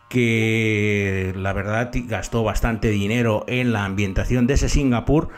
que 0.07 1.33
la 1.35 1.51
verdad 1.53 1.91
gastó 2.07 2.43
bastante 2.43 2.89
dinero 2.89 3.43
en 3.47 3.73
la 3.73 3.83
ambientación 3.83 4.47
de 4.47 4.53
ese 4.53 4.69
Singapur. 4.69 5.29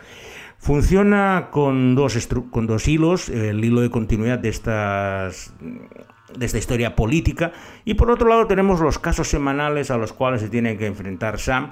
Funciona 0.57 1.49
con 1.51 1.95
dos, 1.95 2.27
con 2.49 2.65
dos 2.65 2.87
hilos, 2.87 3.29
el 3.29 3.63
hilo 3.63 3.81
de 3.81 3.89
continuidad 3.89 4.39
de, 4.39 4.49
estas, 4.49 5.53
de 5.59 6.45
esta 6.45 6.57
historia 6.57 6.95
política 6.95 7.51
y 7.83 7.93
por 7.93 8.09
otro 8.09 8.27
lado 8.27 8.47
tenemos 8.47 8.79
los 8.79 8.97
casos 8.97 9.27
semanales 9.27 9.91
a 9.91 9.97
los 9.97 10.13
cuales 10.13 10.41
se 10.41 10.49
tiene 10.49 10.77
que 10.77 10.87
enfrentar 10.87 11.39
Sam. 11.39 11.71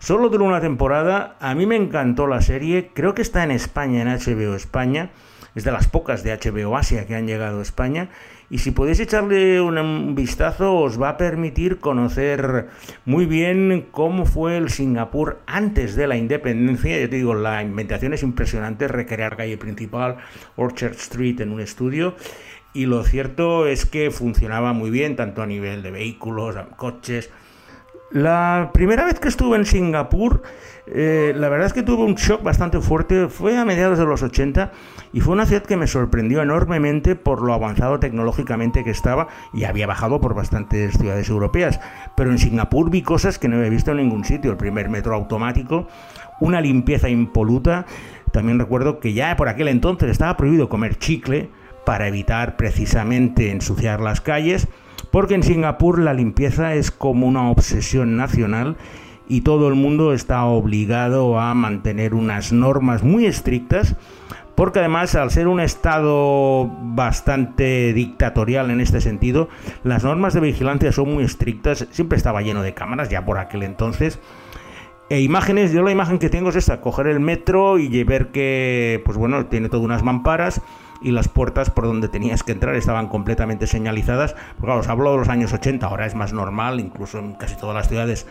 Solo 0.00 0.30
duró 0.30 0.44
una 0.44 0.60
temporada, 0.60 1.36
a 1.38 1.54
mí 1.54 1.64
me 1.64 1.76
encantó 1.76 2.26
la 2.26 2.42
serie, 2.42 2.90
creo 2.92 3.14
que 3.14 3.22
está 3.22 3.44
en 3.44 3.52
España, 3.52 4.02
en 4.02 4.08
HBO 4.08 4.56
España 4.56 5.10
es 5.54 5.64
de 5.64 5.72
las 5.72 5.88
pocas 5.88 6.22
de 6.22 6.32
HBO 6.36 6.76
Asia 6.76 7.06
que 7.06 7.14
han 7.14 7.26
llegado 7.26 7.58
a 7.58 7.62
España. 7.62 8.08
Y 8.50 8.58
si 8.58 8.70
podéis 8.70 9.00
echarle 9.00 9.60
un 9.60 10.14
vistazo, 10.14 10.76
os 10.76 11.00
va 11.00 11.10
a 11.10 11.16
permitir 11.16 11.78
conocer 11.78 12.68
muy 13.04 13.26
bien 13.26 13.86
cómo 13.90 14.26
fue 14.26 14.56
el 14.56 14.70
Singapur 14.70 15.40
antes 15.46 15.96
de 15.96 16.06
la 16.06 16.16
independencia. 16.16 17.00
Yo 17.00 17.08
te 17.08 17.16
digo, 17.16 17.34
la 17.34 17.62
inventación 17.62 18.12
es 18.12 18.22
impresionante, 18.22 18.88
recrear 18.88 19.36
calle 19.36 19.56
principal, 19.56 20.18
Orchard 20.56 20.92
Street 20.92 21.40
en 21.40 21.52
un 21.52 21.60
estudio. 21.60 22.14
Y 22.74 22.86
lo 22.86 23.04
cierto 23.04 23.66
es 23.66 23.86
que 23.86 24.10
funcionaba 24.10 24.72
muy 24.72 24.90
bien, 24.90 25.16
tanto 25.16 25.42
a 25.42 25.46
nivel 25.46 25.82
de 25.82 25.90
vehículos, 25.90 26.56
coches, 26.76 27.30
la 28.12 28.70
primera 28.74 29.06
vez 29.06 29.18
que 29.18 29.28
estuve 29.28 29.56
en 29.56 29.64
Singapur, 29.64 30.42
eh, 30.86 31.32
la 31.36 31.48
verdad 31.48 31.68
es 31.68 31.72
que 31.72 31.84
tuve 31.84 32.02
un 32.02 32.16
shock 32.16 32.42
bastante 32.42 32.80
fuerte, 32.80 33.28
fue 33.28 33.56
a 33.56 33.64
mediados 33.64 33.98
de 33.98 34.04
los 34.04 34.22
80 34.22 34.72
y 35.12 35.20
fue 35.20 35.34
una 35.34 35.46
ciudad 35.46 35.62
que 35.62 35.76
me 35.76 35.86
sorprendió 35.86 36.42
enormemente 36.42 37.14
por 37.14 37.40
lo 37.42 37.54
avanzado 37.54 38.00
tecnológicamente 38.00 38.82
que 38.82 38.90
estaba 38.90 39.28
y 39.52 39.64
había 39.64 39.86
bajado 39.86 40.20
por 40.20 40.34
bastantes 40.34 40.94
ciudades 40.98 41.28
europeas, 41.28 41.78
pero 42.16 42.32
en 42.32 42.38
Singapur 42.38 42.90
vi 42.90 43.02
cosas 43.02 43.38
que 43.38 43.46
no 43.46 43.56
había 43.56 43.70
visto 43.70 43.92
en 43.92 43.98
ningún 43.98 44.24
sitio, 44.24 44.50
el 44.50 44.56
primer 44.56 44.88
metro 44.88 45.14
automático, 45.14 45.86
una 46.40 46.60
limpieza 46.60 47.08
impoluta, 47.08 47.86
también 48.32 48.58
recuerdo 48.58 48.98
que 48.98 49.12
ya 49.12 49.36
por 49.36 49.48
aquel 49.48 49.68
entonces 49.68 50.10
estaba 50.10 50.36
prohibido 50.36 50.68
comer 50.68 50.98
chicle 50.98 51.48
para 51.86 52.08
evitar 52.08 52.56
precisamente 52.56 53.52
ensuciar 53.52 54.00
las 54.00 54.20
calles, 54.20 54.66
porque 55.12 55.34
en 55.34 55.44
Singapur 55.44 56.00
la 56.00 56.14
limpieza 56.14 56.74
es 56.74 56.90
como 56.90 57.28
una 57.28 57.50
obsesión 57.50 58.16
nacional 58.16 58.76
y 59.28 59.42
todo 59.42 59.68
el 59.68 59.74
mundo 59.74 60.12
está 60.12 60.44
obligado 60.44 61.40
a 61.40 61.54
mantener 61.54 62.14
unas 62.14 62.52
normas 62.52 63.02
muy 63.02 63.26
estrictas, 63.26 63.96
porque 64.54 64.80
además 64.80 65.14
al 65.14 65.30
ser 65.30 65.48
un 65.48 65.60
estado 65.60 66.70
bastante 66.82 67.92
dictatorial 67.92 68.70
en 68.70 68.80
este 68.80 69.00
sentido, 69.00 69.48
las 69.84 70.04
normas 70.04 70.34
de 70.34 70.40
vigilancia 70.40 70.92
son 70.92 71.12
muy 71.12 71.24
estrictas, 71.24 71.86
siempre 71.90 72.16
estaba 72.16 72.42
lleno 72.42 72.62
de 72.62 72.74
cámaras 72.74 73.08
ya 73.08 73.24
por 73.24 73.38
aquel 73.38 73.62
entonces. 73.62 74.18
E 75.08 75.20
imágenes, 75.20 75.72
yo 75.72 75.82
la 75.82 75.90
imagen 75.90 76.18
que 76.18 76.30
tengo 76.30 76.50
es 76.50 76.56
esta, 76.56 76.80
coger 76.80 77.06
el 77.06 77.20
metro 77.20 77.78
y 77.78 78.02
ver 78.04 78.28
que, 78.28 79.02
pues 79.04 79.18
bueno, 79.18 79.44
tiene 79.46 79.68
todas 79.68 79.84
unas 79.84 80.02
mamparas 80.02 80.62
y 81.02 81.10
las 81.10 81.28
puertas 81.28 81.70
por 81.70 81.84
donde 81.84 82.08
tenías 82.08 82.42
que 82.42 82.52
entrar 82.52 82.74
estaban 82.76 83.08
completamente 83.08 83.66
señalizadas. 83.66 84.34
Claro, 84.60 84.80
os 84.80 84.88
hablo 84.88 85.12
de 85.12 85.18
los 85.18 85.28
años 85.28 85.52
80, 85.52 85.86
ahora 85.86 86.06
es 86.06 86.14
más 86.14 86.32
normal, 86.32 86.80
incluso 86.80 87.18
en 87.18 87.34
casi 87.34 87.56
todas 87.56 87.74
las 87.74 87.88
ciudades 87.88 88.26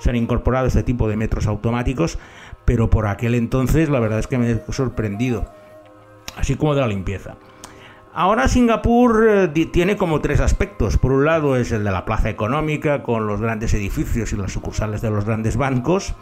se 0.00 0.10
han 0.10 0.16
incorporado 0.16 0.66
este 0.66 0.82
tipo 0.82 1.08
de 1.08 1.16
metros 1.16 1.46
automáticos, 1.46 2.18
pero 2.64 2.90
por 2.90 3.06
aquel 3.06 3.34
entonces 3.34 3.88
la 3.88 4.00
verdad 4.00 4.18
es 4.18 4.26
que 4.26 4.38
me 4.38 4.50
he 4.50 4.72
sorprendido, 4.72 5.46
así 6.36 6.56
como 6.56 6.74
de 6.74 6.80
la 6.80 6.88
limpieza. 6.88 7.36
Ahora 8.16 8.46
Singapur 8.46 9.26
eh, 9.28 9.48
tiene 9.72 9.96
como 9.96 10.20
tres 10.20 10.38
aspectos. 10.38 10.98
Por 10.98 11.10
un 11.10 11.24
lado 11.24 11.56
es 11.56 11.72
el 11.72 11.82
de 11.82 11.90
la 11.90 12.04
plaza 12.04 12.30
económica 12.30 13.02
con 13.02 13.26
los 13.26 13.40
grandes 13.40 13.74
edificios 13.74 14.32
y 14.32 14.36
las 14.36 14.52
sucursales 14.52 15.00
de 15.00 15.10
los 15.10 15.24
grandes 15.24 15.56
bancos. 15.56 16.14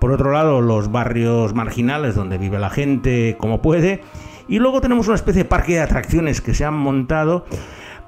Por 0.00 0.10
otro 0.10 0.32
lado 0.32 0.60
los 0.60 0.90
barrios 0.90 1.54
marginales 1.54 2.16
donde 2.16 2.36
vive 2.36 2.58
la 2.58 2.68
gente 2.68 3.36
como 3.38 3.62
puede. 3.62 4.02
Y 4.48 4.58
luego 4.58 4.80
tenemos 4.80 5.06
una 5.06 5.14
especie 5.14 5.44
de 5.44 5.48
parque 5.48 5.74
de 5.74 5.82
atracciones 5.82 6.40
que 6.40 6.52
se 6.52 6.64
han 6.64 6.74
montado 6.74 7.44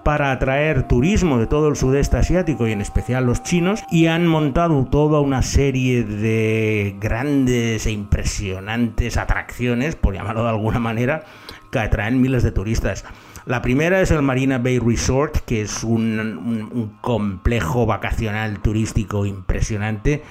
para 0.05 0.33
atraer 0.33 0.87
turismo 0.89 1.39
de 1.39 1.47
todo 1.47 1.69
el 1.69 1.77
sudeste 1.77 2.17
asiático 2.17 2.67
y 2.67 2.73
en 2.73 2.81
especial 2.81 3.25
los 3.27 3.43
chinos 3.43 3.83
y 3.91 4.07
han 4.07 4.27
montado 4.27 4.85
toda 4.85 5.21
una 5.21 5.43
serie 5.43 6.05
de 6.05 6.97
grandes 7.01 7.87
e 7.87 7.91
impresionantes 7.91 9.17
atracciones, 9.17 9.97
por 9.97 10.15
llamarlo 10.15 10.43
de 10.45 10.51
alguna 10.51 10.79
manera, 10.79 11.25
que 11.71 11.79
atraen 11.79 12.21
miles 12.21 12.43
de 12.43 12.53
turistas. 12.53 13.05
La 13.45 13.63
primera 13.63 14.01
es 14.01 14.11
el 14.11 14.23
Marina 14.23 14.59
Bay 14.59 14.79
Resort, 14.79 15.39
que 15.39 15.63
es 15.63 15.83
un, 15.83 16.19
un 16.21 16.97
complejo 17.01 17.87
vacacional 17.87 18.61
turístico 18.61 19.27
impresionante 19.27 20.23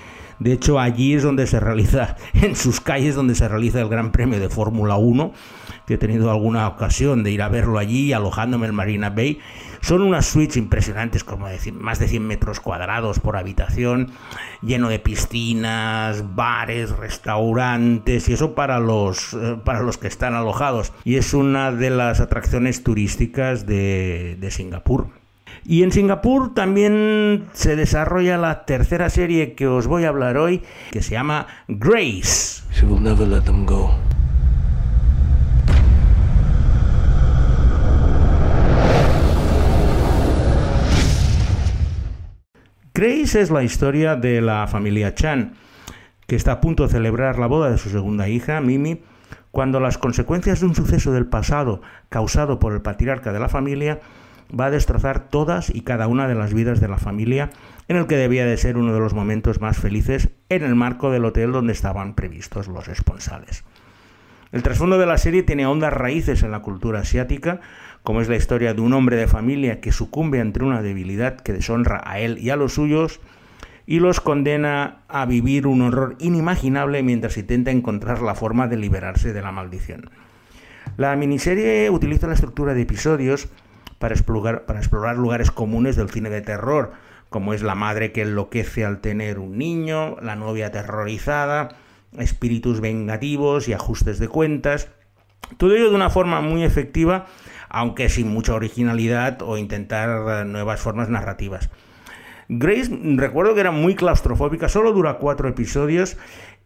de 0.42 0.54
hecho, 0.54 0.80
allí 0.80 1.13
es 1.13 1.22
donde 1.22 1.46
se 1.46 1.60
realiza, 1.60 2.16
en 2.34 2.56
sus 2.56 2.82
calles, 2.82 3.13
donde 3.13 3.36
se 3.36 3.48
realiza 3.48 3.80
el 3.80 3.90
Gran 3.90 4.12
Premio 4.12 4.40
de 4.40 4.50
Fórmula 4.50 4.98
1, 4.98 5.34
que 5.86 5.96
he 5.96 5.98
tenido 5.98 6.32
alguna 6.32 6.68
ocasión 6.68 7.24
de 7.24 7.32
ir 7.32 7.42
a 7.42 7.50
verlo 7.50 7.78
allí, 7.78 8.14
alojándome 8.14 8.68
en 8.68 8.76
Marina 8.76 9.10
Bay. 9.10 9.40
Son 9.82 10.02
unas 10.02 10.28
suites 10.28 10.58
impresionantes, 10.58 11.24
como 11.24 11.48
decir, 11.48 11.74
más 11.74 11.98
de 12.00 12.08
100 12.08 12.26
metros 12.26 12.60
cuadrados 12.60 13.20
por 13.20 13.36
habitación, 13.36 14.12
lleno 14.62 14.90
de 14.90 15.00
piscinas, 15.00 16.36
bares, 16.36 16.92
restaurantes, 16.92 18.30
y 18.30 18.34
eso 18.34 18.54
para 18.54 18.80
los, 18.80 19.34
eh, 19.34 19.58
para 19.64 19.82
los 19.82 19.98
que 19.98 20.08
están 20.08 20.36
alojados. 20.36 20.94
Y 21.04 21.16
es 21.16 21.34
una 21.34 21.72
de 21.72 21.90
las 21.90 22.20
atracciones 22.20 22.84
turísticas 22.84 23.66
de, 23.66 24.38
de 24.40 24.52
Singapur. 24.52 25.08
Y 25.66 25.84
en 25.84 25.92
Singapur 25.92 26.54
también 26.54 27.46
se 27.54 27.76
desarrolla 27.76 28.38
la 28.38 28.66
tercera 28.66 29.10
serie 29.10 29.54
que 29.54 29.68
os 29.68 29.88
voy 29.88 30.06
a 30.06 30.10
hablar 30.10 30.38
hoy, 30.38 30.62
que 30.92 31.02
se 31.02 31.12
llama 31.12 31.48
Grace. 31.68 32.64
Grace 42.94 43.40
es 43.40 43.50
la 43.50 43.64
historia 43.64 44.18
de 44.18 44.42
la 44.42 44.68
familia 44.68 45.16
Chan, 45.16 45.54
que 46.28 46.36
está 46.36 46.52
a 46.52 46.62
punto 46.62 46.84
de 46.84 46.90
celebrar 46.90 47.40
la 47.40 47.48
boda 47.48 47.72
de 47.72 47.78
su 47.78 47.90
segunda 47.90 48.28
hija, 48.28 48.60
Mimi, 48.60 49.02
cuando 49.50 49.80
las 49.80 49.98
consecuencias 49.98 50.60
de 50.60 50.66
un 50.66 50.76
suceso 50.76 51.14
del 51.14 51.26
pasado 51.26 51.82
causado 52.10 52.60
por 52.60 52.74
el 52.74 52.82
patriarca 52.82 53.32
de 53.32 53.40
la 53.40 53.48
familia 53.48 54.02
va 54.54 54.66
a 54.66 54.72
destrozar 54.72 55.30
todas 55.30 55.74
y 55.74 55.84
cada 55.84 56.08
una 56.08 56.28
de 56.28 56.36
las 56.36 56.54
vidas 56.54 56.82
de 56.82 56.90
la 56.90 56.98
familia 56.98 57.52
en 57.88 57.96
el 57.96 58.08
que 58.08 58.18
debía 58.18 58.46
de 58.46 58.58
ser 58.58 58.76
uno 58.76 58.94
de 58.94 59.00
los 59.00 59.14
momentos 59.14 59.62
más 59.62 59.78
felices 59.78 60.28
en 60.50 60.64
el 60.64 60.76
marco 60.76 61.12
del 61.12 61.24
hotel 61.24 61.54
donde 61.54 61.72
estaban 61.72 62.14
previstos 62.14 62.68
los 62.68 62.90
esponsales. 62.90 63.64
El 64.51 64.63
trasfondo 64.63 64.98
de 64.98 65.05
la 65.05 65.17
serie 65.17 65.43
tiene 65.43 65.65
hondas 65.65 65.93
raíces 65.93 66.43
en 66.43 66.51
la 66.51 66.62
cultura 66.62 67.00
asiática, 67.00 67.62
como 68.03 68.22
es 68.22 68.27
la 68.27 68.36
historia 68.36 68.74
de 68.74 68.81
un 68.81 68.93
hombre 68.93 69.15
de 69.15 69.27
familia 69.27 69.79
que 69.79 69.91
sucumbe 69.91 70.41
ante 70.41 70.63
una 70.63 70.81
debilidad 70.81 71.38
que 71.38 71.53
deshonra 71.53 72.01
a 72.05 72.20
él 72.20 72.38
y 72.38 72.50
a 72.50 72.58
los 72.58 72.74
suyos 72.74 73.22
y 73.86 74.00
los 74.00 74.20
condena 74.20 75.03
a 75.08 75.25
vivir 75.25 75.67
un 75.67 75.81
horror 75.81 76.15
inimaginable 76.20 77.01
mientras 77.03 77.38
intenta 77.38 77.72
encontrar 77.72 78.22
la 78.22 78.36
forma 78.36 78.67
de 78.67 78.77
liberarse 78.77 79.34
de 79.34 79.41
la 79.41 79.51
maldición. 79.51 80.10
La 80.98 81.15
miniserie 81.15 81.89
utiliza 81.89 82.27
la 82.27 82.34
estructura 82.34 82.74
de 82.74 82.81
episodios 82.81 83.50
para 84.00 84.13
explorar, 84.13 85.17
lugares 85.17 85.51
comunes 85.51 85.96
del 85.96 86.10
cine 86.10 86.29
de 86.29 86.41
terror, 86.41 86.91
como 87.29 87.53
es 87.53 87.62
la 87.63 87.75
madre 87.75 88.12
que 88.12 88.24
enloquece 88.24 88.84
al 88.84 89.00
tener 89.00 89.39
un 89.39 89.58
niño, 89.58 90.17
la 90.22 90.36
novia 90.36 90.67
aterrorizada, 90.67 91.70
espíritus 92.18 92.82
vengativos 92.82 93.68
y 93.68 93.74
ajustes 93.74 94.20
de 94.20 94.27
cuentas. 94.27 94.89
Todo 95.58 95.75
ello 95.75 95.89
de 95.89 95.96
una 95.96 96.10
forma 96.10 96.41
muy 96.41 96.63
efectiva, 96.63 97.25
aunque 97.70 98.10
sin 98.10 98.27
mucha 98.30 98.53
originalidad 98.53 99.41
o 99.41 99.58
intentar 99.58 100.46
nuevas 100.46 100.80
formas 100.80 101.10
narrativas. 101.10 101.70
Grace, 102.53 102.91
recuerdo 103.15 103.53
que 103.53 103.62
era 103.62 103.72
muy 103.72 103.96
claustrofóbica, 103.96 104.68
solo 104.68 104.91
dura 104.91 105.20
cuatro 105.20 105.48
episodios 105.48 106.18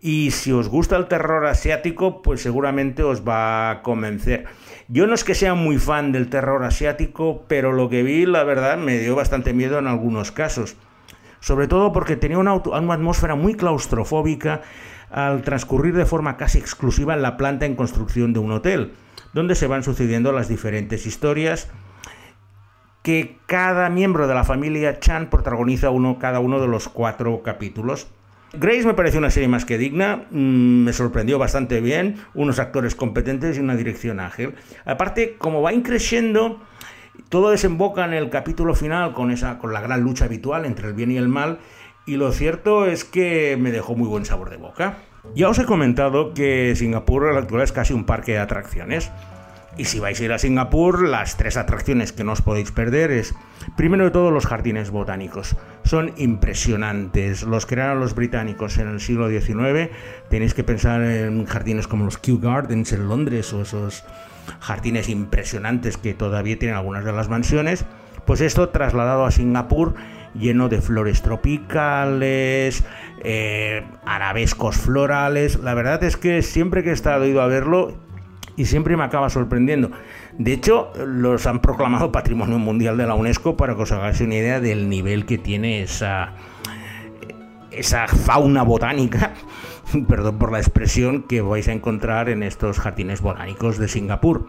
y 0.01 0.31
si 0.31 0.51
os 0.51 0.67
gusta 0.67 0.97
el 0.97 1.07
terror 1.07 1.45
asiático, 1.45 2.21
pues 2.21 2.41
seguramente 2.41 3.03
os 3.03 3.27
va 3.27 3.69
a 3.69 3.81
convencer. 3.81 4.45
Yo 4.87 5.07
no 5.07 5.13
es 5.13 5.23
que 5.23 5.35
sea 5.35 5.53
muy 5.53 5.77
fan 5.77 6.11
del 6.11 6.29
terror 6.29 6.63
asiático, 6.63 7.45
pero 7.47 7.71
lo 7.71 7.89
que 7.89 8.03
vi, 8.03 8.25
la 8.25 8.43
verdad, 8.43 8.77
me 8.77 8.99
dio 8.99 9.15
bastante 9.15 9.53
miedo 9.53 9.79
en 9.79 9.87
algunos 9.87 10.31
casos. 10.31 10.75
Sobre 11.39 11.67
todo 11.67 11.91
porque 11.91 12.15
tenía 12.15 12.37
una, 12.37 12.55
una 12.55 12.93
atmósfera 12.93 13.35
muy 13.35 13.55
claustrofóbica 13.55 14.61
al 15.09 15.41
transcurrir 15.41 15.95
de 15.95 16.05
forma 16.05 16.37
casi 16.37 16.57
exclusiva 16.57 17.13
en 17.13 17.21
la 17.21 17.37
planta 17.37 17.65
en 17.65 17.75
construcción 17.75 18.33
de 18.33 18.39
un 18.39 18.51
hotel, 18.51 18.93
donde 19.33 19.55
se 19.55 19.67
van 19.67 19.83
sucediendo 19.83 20.31
las 20.31 20.47
diferentes 20.47 21.05
historias 21.05 21.69
que 23.05 23.37
cada 23.45 23.87
miembro 23.91 24.27
de 24.27 24.33
la 24.33 24.43
familia 24.43 24.99
Chan 24.99 25.29
protagoniza 25.29 25.91
uno, 25.91 26.17
cada 26.17 26.39
uno 26.39 26.59
de 26.59 26.67
los 26.67 26.89
cuatro 26.89 27.43
capítulos. 27.43 28.07
Grace 28.53 28.83
me 28.83 28.95
pareció 28.95 29.19
una 29.19 29.29
serie 29.29 29.47
más 29.47 29.63
que 29.63 29.77
digna, 29.77 30.25
mm, 30.31 30.83
me 30.85 30.91
sorprendió 30.91 31.37
bastante 31.37 31.81
bien, 31.81 32.15
unos 32.33 32.57
actores 32.57 32.95
competentes 32.95 33.57
y 33.57 33.59
una 33.59 33.75
dirección 33.75 34.19
ágil. 34.19 34.55
Aparte, 34.85 35.35
como 35.37 35.61
va 35.61 35.71
increciendo, 35.71 36.61
todo 37.29 37.51
desemboca 37.51 38.05
en 38.05 38.13
el 38.13 38.31
capítulo 38.31 38.73
final 38.73 39.13
con, 39.13 39.29
esa, 39.29 39.59
con 39.59 39.71
la 39.71 39.81
gran 39.81 40.01
lucha 40.01 40.25
habitual 40.25 40.65
entre 40.65 40.87
el 40.87 40.93
bien 40.95 41.11
y 41.11 41.17
el 41.17 41.27
mal, 41.27 41.59
y 42.05 42.17
lo 42.17 42.31
cierto 42.31 42.85
es 42.85 43.03
que 43.03 43.57
me 43.59 43.71
dejó 43.71 43.95
muy 43.95 44.07
buen 44.07 44.25
sabor 44.25 44.49
de 44.49 44.57
boca. 44.57 44.97
Ya 45.33 45.49
os 45.49 45.57
he 45.57 45.65
comentado 45.65 46.33
que 46.33 46.75
Singapur 46.75 47.27
en 47.27 47.33
la 47.33 47.39
actualidad 47.39 47.63
es 47.63 47.71
casi 47.71 47.93
un 47.93 48.05
parque 48.05 48.33
de 48.33 48.39
atracciones. 48.39 49.11
Y 49.77 49.85
si 49.85 49.99
vais 49.99 50.19
a 50.21 50.23
ir 50.23 50.31
a 50.31 50.37
Singapur, 50.37 51.05
las 51.05 51.35
tres 51.35 51.57
atracciones 51.57 52.13
que 52.13 52.23
no 52.23 52.31
os 52.31 52.41
podéis 52.41 52.71
perder 52.71 53.11
es, 53.11 53.35
primero 53.75 54.05
de 54.05 54.11
todo, 54.11 54.31
los 54.31 54.45
jardines 54.45 54.89
botánicos. 54.89 55.57
Son 55.83 56.13
impresionantes. 56.15 57.43
Los 57.43 57.65
crearon 57.65 57.99
los 57.99 58.15
británicos 58.15 58.77
en 58.77 58.87
el 58.87 59.01
siglo 59.01 59.27
XIX. 59.27 59.89
Tenéis 60.29 60.53
que 60.53 60.63
pensar 60.63 61.01
en 61.01 61.45
jardines 61.45 61.87
como 61.87 62.05
los 62.05 62.17
Kew 62.17 62.39
Gardens 62.39 62.93
en 62.93 63.09
Londres 63.09 63.51
o 63.51 63.63
esos 63.63 64.05
jardines 64.61 65.09
impresionantes 65.09 65.97
que 65.97 66.13
todavía 66.13 66.57
tienen 66.57 66.77
algunas 66.77 67.03
de 67.03 67.11
las 67.11 67.27
mansiones. 67.27 67.83
Pues 68.25 68.39
esto 68.39 68.69
trasladado 68.69 69.25
a 69.25 69.31
Singapur 69.31 69.95
lleno 70.39 70.69
de 70.69 70.81
flores 70.81 71.21
tropicales, 71.21 72.83
eh, 73.23 73.83
arabescos 74.05 74.77
florales. 74.77 75.59
La 75.59 75.73
verdad 75.73 76.03
es 76.03 76.17
que 76.17 76.41
siempre 76.41 76.83
que 76.83 76.89
he 76.89 76.93
estado 76.93 77.25
ido 77.25 77.41
a 77.41 77.47
verlo, 77.47 77.93
y 78.57 78.65
siempre 78.65 78.95
me 78.97 79.03
acaba 79.03 79.29
sorprendiendo. 79.29 79.91
De 80.37 80.53
hecho, 80.53 80.91
los 81.05 81.45
han 81.45 81.61
proclamado 81.61 82.11
Patrimonio 82.11 82.59
Mundial 82.59 82.97
de 82.97 83.05
la 83.05 83.13
UNESCO 83.15 83.57
para 83.57 83.75
que 83.75 83.81
os 83.81 83.91
hagáis 83.91 84.21
una 84.21 84.35
idea 84.35 84.59
del 84.59 84.89
nivel 84.89 85.25
que 85.25 85.37
tiene 85.37 85.81
esa, 85.81 86.33
esa 87.71 88.07
fauna 88.07 88.63
botánica, 88.63 89.33
perdón 90.07 90.37
por 90.37 90.51
la 90.51 90.59
expresión, 90.59 91.23
que 91.23 91.41
vais 91.41 91.67
a 91.67 91.73
encontrar 91.73 92.29
en 92.29 92.43
estos 92.43 92.79
jardines 92.79 93.21
botánicos 93.21 93.77
de 93.77 93.87
Singapur. 93.87 94.47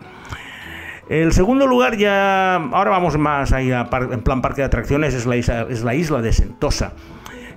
El 1.09 1.33
segundo 1.33 1.67
lugar 1.67 1.97
ya, 1.97 2.57
ahora 2.57 2.91
vamos 2.91 3.17
más 3.17 3.53
ahí 3.53 3.71
en 3.71 4.23
plan 4.23 4.43
parque 4.43 4.63
de 4.63 4.67
atracciones, 4.67 5.15
es 5.15 5.27
la 5.27 5.37
es 5.37 5.85
la 5.85 5.95
isla 5.95 6.21
de 6.21 6.33
Sentosa 6.33 6.95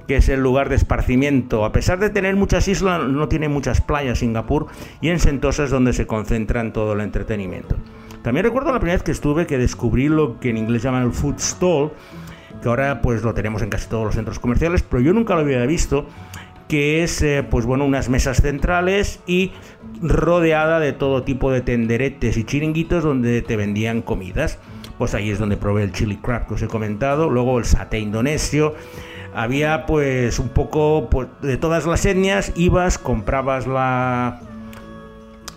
que 0.09 0.15
es 0.15 0.27
el 0.27 0.41
lugar 0.41 0.69
de 0.69 0.75
esparcimiento. 0.75 1.63
A 1.63 1.71
pesar 1.71 1.99
de 1.99 2.09
tener 2.09 2.35
muchas 2.35 2.67
islas, 2.67 3.07
no 3.07 3.27
tiene 3.27 3.47
muchas 3.47 3.79
playas 3.79 4.17
Singapur 4.17 4.65
y 5.01 5.09
en 5.09 5.19
Sentosa 5.19 5.65
es 5.65 5.69
donde 5.69 5.93
se 5.93 6.07
concentran 6.07 6.73
todo 6.73 6.93
el 6.93 7.01
entretenimiento. 7.01 7.75
También 8.23 8.43
recuerdo 8.43 8.71
la 8.71 8.79
primera 8.79 8.95
vez 8.95 9.03
que 9.03 9.11
estuve 9.11 9.45
que 9.45 9.59
descubrí 9.59 10.09
lo 10.09 10.39
que 10.39 10.49
en 10.49 10.57
inglés 10.57 10.81
llaman 10.81 11.03
el 11.03 11.11
food 11.11 11.35
stall, 11.37 11.91
que 12.59 12.67
ahora 12.67 13.03
pues 13.03 13.21
lo 13.21 13.35
tenemos 13.35 13.61
en 13.61 13.69
casi 13.69 13.87
todos 13.87 14.03
los 14.03 14.15
centros 14.15 14.39
comerciales, 14.39 14.81
pero 14.81 14.99
yo 14.99 15.13
nunca 15.13 15.35
lo 15.35 15.41
había 15.41 15.63
visto 15.67 16.07
que 16.69 17.03
es 17.03 17.21
eh, 17.21 17.43
pues 17.43 17.65
bueno 17.65 17.83
unas 17.83 18.07
mesas 18.07 18.41
centrales 18.41 19.19
y 19.27 19.51
rodeada 20.01 20.79
de 20.79 20.93
todo 20.93 21.23
tipo 21.23 21.51
de 21.51 21.59
tenderetes 21.59 22.37
y 22.37 22.45
chiringuitos 22.45 23.03
donde 23.03 23.41
te 23.41 23.57
vendían 23.57 24.01
comidas 24.01 24.59
pues 24.97 25.13
ahí 25.13 25.29
es 25.29 25.39
donde 25.39 25.57
probé 25.57 25.83
el 25.83 25.91
chili 25.91 26.15
crab 26.15 26.47
que 26.47 26.53
os 26.53 26.61
he 26.61 26.67
comentado 26.67 27.29
luego 27.29 27.59
el 27.59 27.65
sate 27.65 27.99
indonesio 27.99 28.75
había 29.33 29.85
pues 29.85 30.39
un 30.39 30.49
poco 30.49 31.09
pues, 31.09 31.27
de 31.41 31.57
todas 31.57 31.85
las 31.85 32.05
etnias, 32.05 32.51
ibas, 32.55 32.97
comprabas 32.97 33.67
la, 33.67 34.41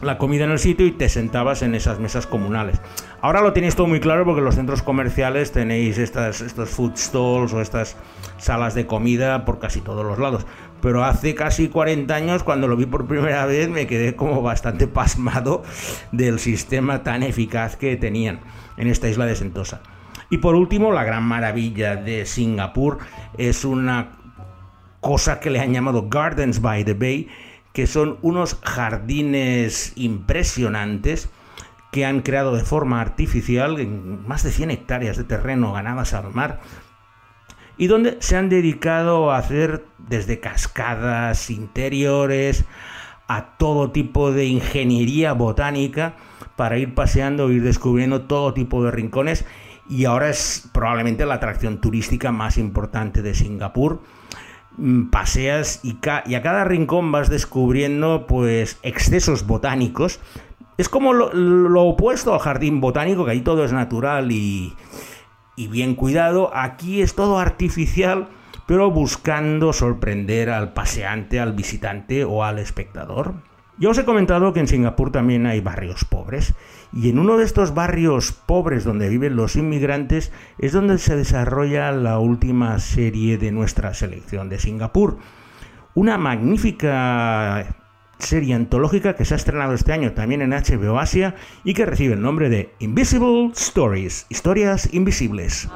la 0.00 0.18
comida 0.18 0.44
en 0.44 0.50
el 0.50 0.58
sitio 0.58 0.86
y 0.86 0.92
te 0.92 1.08
sentabas 1.08 1.62
en 1.62 1.74
esas 1.74 1.98
mesas 1.98 2.26
comunales. 2.26 2.80
Ahora 3.20 3.40
lo 3.40 3.52
tenéis 3.52 3.76
todo 3.76 3.86
muy 3.86 4.00
claro 4.00 4.24
porque 4.24 4.40
en 4.40 4.44
los 4.44 4.56
centros 4.56 4.82
comerciales 4.82 5.52
tenéis 5.52 5.98
estas, 5.98 6.40
estos 6.40 6.70
food 6.70 6.96
stalls 6.96 7.52
o 7.52 7.60
estas 7.60 7.96
salas 8.38 8.74
de 8.74 8.86
comida 8.86 9.44
por 9.44 9.58
casi 9.58 9.80
todos 9.80 10.04
los 10.04 10.18
lados. 10.18 10.46
Pero 10.82 11.04
hace 11.04 11.34
casi 11.36 11.68
40 11.68 12.12
años, 12.12 12.42
cuando 12.42 12.66
lo 12.68 12.76
vi 12.76 12.86
por 12.86 13.06
primera 13.06 13.46
vez, 13.46 13.68
me 13.68 13.86
quedé 13.86 14.16
como 14.16 14.42
bastante 14.42 14.88
pasmado 14.88 15.62
del 16.10 16.40
sistema 16.40 17.04
tan 17.04 17.22
eficaz 17.22 17.76
que 17.76 17.96
tenían 17.96 18.40
en 18.76 18.88
esta 18.88 19.08
isla 19.08 19.24
de 19.24 19.36
Sentosa. 19.36 19.80
Y 20.28 20.38
por 20.38 20.56
último, 20.56 20.92
la 20.92 21.04
gran 21.04 21.22
maravilla 21.22 21.94
de 21.94 22.26
Singapur 22.26 22.98
es 23.38 23.64
una 23.64 24.18
cosa 25.00 25.40
que 25.40 25.50
le 25.50 25.60
han 25.60 25.72
llamado 25.72 26.08
Gardens 26.08 26.60
by 26.60 26.84
the 26.84 26.94
Bay, 26.94 27.28
que 27.72 27.86
son 27.86 28.18
unos 28.22 28.58
jardines 28.62 29.92
impresionantes 29.94 31.28
que 31.92 32.04
han 32.06 32.22
creado 32.22 32.56
de 32.56 32.64
forma 32.64 33.00
artificial 33.00 33.86
más 34.26 34.42
de 34.42 34.50
100 34.50 34.70
hectáreas 34.70 35.16
de 35.16 35.24
terreno 35.24 35.72
ganadas 35.72 36.14
al 36.14 36.32
mar 36.32 36.60
y 37.76 37.86
donde 37.86 38.16
se 38.20 38.36
han 38.36 38.48
dedicado 38.48 39.30
a 39.30 39.38
hacer 39.38 39.84
desde 39.98 40.40
cascadas 40.40 41.50
interiores 41.50 42.64
a 43.28 43.56
todo 43.56 43.90
tipo 43.90 44.32
de 44.32 44.46
ingeniería 44.46 45.32
botánica 45.32 46.14
para 46.56 46.78
ir 46.78 46.94
paseando, 46.94 47.50
ir 47.50 47.62
descubriendo 47.62 48.22
todo 48.22 48.52
tipo 48.52 48.84
de 48.84 48.90
rincones 48.90 49.44
y 49.88 50.04
ahora 50.04 50.30
es 50.30 50.68
probablemente 50.72 51.26
la 51.26 51.34
atracción 51.34 51.80
turística 51.80 52.32
más 52.32 52.58
importante 52.58 53.22
de 53.22 53.34
Singapur. 53.34 54.00
Mm, 54.78 55.10
paseas 55.10 55.80
y, 55.82 55.98
y 56.26 56.34
a 56.34 56.42
cada 56.42 56.64
rincón 56.64 57.12
vas 57.12 57.28
descubriendo 57.28 58.26
pues 58.26 58.78
excesos 58.82 59.46
botánicos. 59.46 60.20
Es 60.78 60.88
como 60.88 61.12
lo, 61.12 61.82
opuesto 61.82 62.32
al 62.32 62.40
jardín 62.40 62.80
botánico, 62.80 63.24
que 63.24 63.32
ahí 63.32 63.40
todo 63.42 63.64
es 63.64 63.72
natural 63.72 64.32
y, 64.32 64.74
y 65.56 65.68
bien 65.68 65.94
cuidado. 65.94 66.50
Aquí 66.54 67.02
es 67.02 67.14
todo 67.14 67.38
artificial, 67.38 68.28
pero 68.66 68.90
buscando 68.90 69.72
sorprender 69.72 70.50
al 70.50 70.72
paseante, 70.72 71.40
al 71.40 71.52
visitante 71.52 72.24
o 72.24 72.44
al 72.44 72.58
espectador. 72.58 73.34
Yo 73.78 73.90
os 73.90 73.98
he 73.98 74.04
comentado 74.04 74.52
que 74.52 74.60
en 74.60 74.68
Singapur 74.68 75.10
también 75.10 75.46
hay 75.46 75.60
barrios 75.60 76.04
pobres 76.04 76.54
y 76.92 77.08
en 77.08 77.18
uno 77.18 77.38
de 77.38 77.44
estos 77.44 77.74
barrios 77.74 78.30
pobres 78.32 78.84
donde 78.84 79.08
viven 79.08 79.34
los 79.34 79.56
inmigrantes 79.56 80.30
es 80.58 80.72
donde 80.72 80.98
se 80.98 81.16
desarrolla 81.16 81.90
la 81.90 82.18
última 82.18 82.78
serie 82.78 83.38
de 83.38 83.50
nuestra 83.50 83.94
selección 83.94 84.50
de 84.50 84.58
Singapur. 84.58 85.16
Una 85.94 86.18
magnífica 86.18 87.81
serie 88.22 88.54
antológica 88.54 89.14
que 89.14 89.24
se 89.24 89.34
ha 89.34 89.36
estrenado 89.36 89.74
este 89.74 89.92
año 89.92 90.12
también 90.12 90.42
en 90.42 90.50
HBO 90.50 90.98
Asia 90.98 91.34
y 91.64 91.74
que 91.74 91.86
recibe 91.86 92.14
el 92.14 92.22
nombre 92.22 92.48
de 92.48 92.72
Invisible 92.78 93.50
Stories, 93.54 94.26
historias 94.28 94.92
invisibles. 94.92 95.68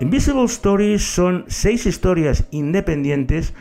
Invisible 0.00 0.44
Stories 0.44 1.02
son 1.02 1.44
seis 1.48 1.86
historias 1.86 2.44
independientes 2.50 3.54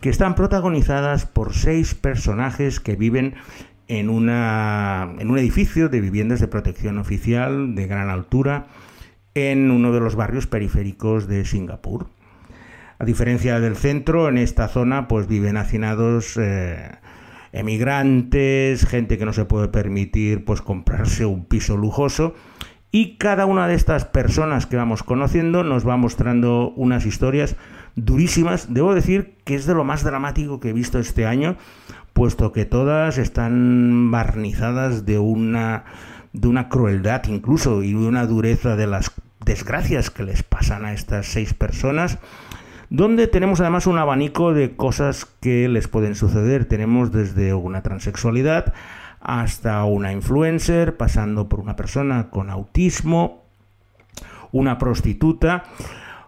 que 0.00 0.10
están 0.10 0.34
protagonizadas 0.34 1.26
por 1.26 1.54
seis 1.54 1.94
personajes 1.94 2.78
que 2.78 2.94
viven 2.94 3.34
en, 3.88 4.10
una, 4.10 5.14
en 5.18 5.30
un 5.30 5.38
edificio 5.38 5.88
de 5.88 6.00
viviendas 6.00 6.40
de 6.40 6.48
protección 6.48 6.98
oficial 6.98 7.74
de 7.74 7.86
gran 7.86 8.10
altura 8.10 8.66
en 9.34 9.70
uno 9.70 9.92
de 9.92 10.00
los 10.00 10.16
barrios 10.16 10.46
periféricos 10.46 11.28
de 11.28 11.44
Singapur. 11.44 12.08
A 12.98 13.04
diferencia 13.04 13.60
del 13.60 13.76
centro, 13.76 14.28
en 14.28 14.38
esta 14.38 14.68
zona 14.68 15.08
pues 15.08 15.28
viven 15.28 15.56
hacinados 15.58 16.38
eh, 16.38 16.90
emigrantes, 17.52 18.86
gente 18.86 19.18
que 19.18 19.26
no 19.26 19.32
se 19.32 19.44
puede 19.44 19.68
permitir 19.68 20.44
pues 20.44 20.62
comprarse 20.62 21.26
un 21.26 21.44
piso 21.44 21.76
lujoso 21.76 22.34
y 22.90 23.16
cada 23.18 23.44
una 23.44 23.68
de 23.68 23.74
estas 23.74 24.06
personas 24.06 24.64
que 24.64 24.76
vamos 24.76 25.02
conociendo 25.02 25.62
nos 25.62 25.86
va 25.86 25.98
mostrando 25.98 26.70
unas 26.76 27.04
historias 27.04 27.56
durísimas. 27.94 28.72
Debo 28.72 28.94
decir 28.94 29.36
que 29.44 29.54
es 29.54 29.66
de 29.66 29.74
lo 29.74 29.84
más 29.84 30.02
dramático 30.02 30.60
que 30.60 30.70
he 30.70 30.72
visto 30.72 30.98
este 30.98 31.26
año, 31.26 31.56
puesto 32.16 32.50
que 32.50 32.64
todas 32.64 33.18
están 33.18 34.10
barnizadas 34.10 35.04
de 35.04 35.18
una 35.18 35.84
de 36.32 36.48
una 36.48 36.70
crueldad 36.70 37.24
incluso 37.28 37.82
y 37.82 37.92
de 37.92 38.08
una 38.08 38.24
dureza 38.24 38.74
de 38.74 38.86
las 38.86 39.12
desgracias 39.44 40.08
que 40.08 40.22
les 40.22 40.42
pasan 40.42 40.86
a 40.86 40.94
estas 40.94 41.26
seis 41.26 41.52
personas. 41.52 42.18
donde 42.88 43.26
tenemos 43.26 43.60
además 43.60 43.86
un 43.86 43.98
abanico 43.98 44.54
de 44.54 44.76
cosas 44.76 45.26
que 45.40 45.68
les 45.68 45.88
pueden 45.88 46.14
suceder. 46.14 46.64
Tenemos 46.64 47.12
desde 47.12 47.52
una 47.52 47.82
transexualidad 47.82 48.72
hasta 49.20 49.84
una 49.84 50.12
influencer, 50.12 50.96
pasando 50.96 51.48
por 51.48 51.60
una 51.60 51.76
persona 51.76 52.30
con 52.30 52.48
autismo, 52.48 53.42
una 54.52 54.78
prostituta. 54.78 55.64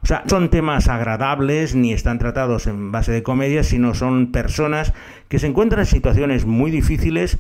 O 0.03 0.07
sea, 0.07 0.23
son 0.27 0.49
temas 0.49 0.89
agradables 0.89 1.75
ni 1.75 1.93
están 1.93 2.19
tratados 2.19 2.67
en 2.67 2.93
base 2.93 3.13
de 3.13 3.23
comedia, 3.23 3.63
sino 3.63 3.95
son 3.95 4.31
personas 4.33 4.95
que 5.29 5.39
se 5.39 5.47
encuentran 5.47 5.81
en 5.81 5.87
situaciones 5.87 6.47
muy 6.47 6.71
difíciles 6.71 7.39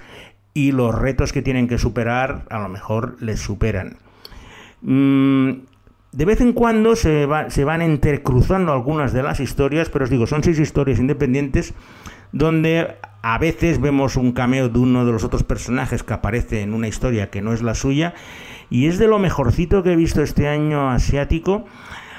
y 0.54 0.72
los 0.72 0.94
retos 0.94 1.32
que 1.32 1.42
tienen 1.42 1.68
que 1.68 1.78
superar 1.78 2.44
a 2.50 2.58
lo 2.58 2.68
mejor 2.68 3.16
les 3.20 3.40
superan. 3.40 3.96
Mm, 4.82 5.50
de 6.12 6.24
vez 6.24 6.40
en 6.40 6.52
cuando 6.52 6.96
se, 6.96 7.28
se 7.48 7.64
van 7.64 7.82
entrecruzando 7.82 8.72
algunas 8.72 9.12
de 9.12 9.22
las 9.22 9.40
historias, 9.40 9.88
pero 9.88 10.04
os 10.04 10.10
digo, 10.10 10.26
son 10.26 10.42
seis 10.42 10.58
historias 10.58 10.98
independientes 10.98 11.74
donde 12.32 12.96
a 13.22 13.38
veces 13.38 13.80
vemos 13.80 14.16
un 14.16 14.32
cameo 14.32 14.68
de 14.68 14.78
uno 14.78 15.04
de 15.04 15.12
los 15.12 15.24
otros 15.24 15.44
personajes 15.44 16.02
que 16.02 16.14
aparece 16.14 16.62
en 16.62 16.74
una 16.74 16.88
historia 16.88 17.30
que 17.30 17.42
no 17.42 17.52
es 17.52 17.62
la 17.62 17.74
suya 17.74 18.14
y 18.70 18.86
es 18.86 18.98
de 18.98 19.08
lo 19.08 19.18
mejorcito 19.18 19.82
que 19.82 19.92
he 19.92 19.96
visto 19.96 20.22
este 20.22 20.48
año 20.48 20.90
asiático. 20.90 21.64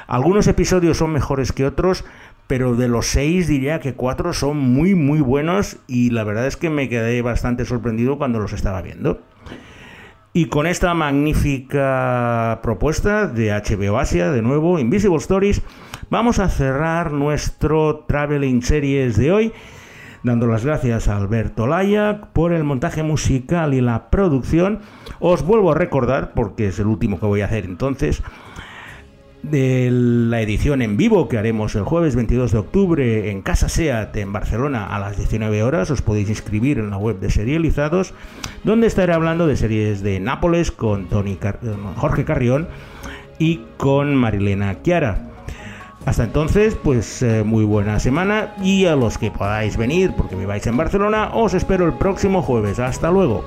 Algunos 0.10 0.48
episodios 0.48 0.98
son 0.98 1.14
mejores 1.14 1.52
que 1.52 1.68
otros, 1.68 2.04
pero 2.48 2.76
de 2.76 2.88
los 2.88 3.06
seis 3.06 3.48
diría 3.48 3.80
que 3.80 3.94
cuatro 3.94 4.34
son 4.34 4.58
muy 4.58 4.96
muy 4.96 5.22
buenos 5.22 5.78
y 5.86 6.10
la 6.10 6.24
verdad 6.24 6.48
es 6.48 6.58
que 6.58 6.72
me 6.72 6.90
quedé 6.90 7.22
bastante 7.22 7.64
sorprendido 7.64 8.18
cuando 8.18 8.40
los 8.40 8.52
estaba 8.52 8.82
viendo. 8.82 9.22
Y 10.34 10.46
con 10.46 10.66
esta 10.66 10.96
magnífica 10.96 12.60
propuesta 12.64 13.28
de 13.28 13.52
HBO 13.52 14.00
Asia, 14.00 14.32
de 14.32 14.42
nuevo, 14.42 14.80
Invisible 14.80 15.18
Stories, 15.18 15.62
vamos 16.10 16.40
a 16.40 16.50
cerrar 16.50 17.12
nuestro 17.12 18.06
Traveling 18.08 18.64
Series 18.64 19.16
de 19.16 19.32
hoy, 19.32 19.54
dando 20.24 20.48
las 20.48 20.66
gracias 20.66 21.08
a 21.08 21.18
Alberto 21.18 21.68
Layak 21.68 22.30
por 22.30 22.52
el 22.54 22.64
montaje 22.64 23.04
musical 23.04 23.76
y 23.76 23.82
la 23.82 24.10
producción. 24.10 24.80
Os 25.20 25.44
vuelvo 25.44 25.72
a 25.72 25.76
recordar, 25.76 26.34
porque 26.34 26.70
es 26.70 26.80
el 26.80 26.88
último 26.88 27.20
que 27.20 27.28
voy 27.28 27.42
a 27.42 27.46
hacer 27.46 27.66
entonces, 27.66 28.24
de 29.44 29.90
la 29.92 30.42
edición 30.42 30.82
en 30.82 30.98
vivo 30.98 31.30
que 31.30 31.38
haremos 31.38 31.76
el 31.76 31.84
jueves 31.84 32.16
22 32.16 32.52
de 32.52 32.58
octubre 32.58 33.32
en 33.32 33.42
Casa 33.42 33.70
Seat 33.70 34.16
en 34.18 34.34
Barcelona 34.34 34.88
a 34.88 35.00
las 35.00 35.18
19 35.18 35.64
horas. 35.64 35.92
Os 35.92 36.02
podéis 36.02 36.30
inscribir 36.30 36.80
en 36.80 36.90
la 36.90 36.98
web 36.98 37.20
de 37.20 37.30
Serializados, 37.30 38.14
donde 38.64 38.88
estaré 38.88 39.14
hablando 39.14 39.48
de 39.48 39.58
series 39.58 40.02
de 40.02 40.20
Nápoles 40.20 40.72
con 40.72 41.08
Tony 41.08 41.38
Jorge 41.96 42.26
Carrión 42.26 42.68
y 43.38 43.62
con 43.78 44.16
Marilena 44.16 44.82
Chiara. 44.84 45.30
Hasta 46.06 46.24
entonces, 46.24 46.76
pues 46.76 47.22
eh, 47.22 47.44
muy 47.44 47.66
buena 47.66 48.00
semana 48.00 48.54
y 48.64 48.86
a 48.86 48.96
los 48.96 49.18
que 49.18 49.32
podáis 49.32 49.78
venir 49.78 50.14
porque 50.16 50.36
viváis 50.36 50.66
en 50.68 50.78
Barcelona, 50.78 51.32
os 51.34 51.54
espero 51.54 51.86
el 51.86 51.94
próximo 51.94 52.42
jueves. 52.42 52.80
Hasta 52.80 53.12
luego. 53.12 53.44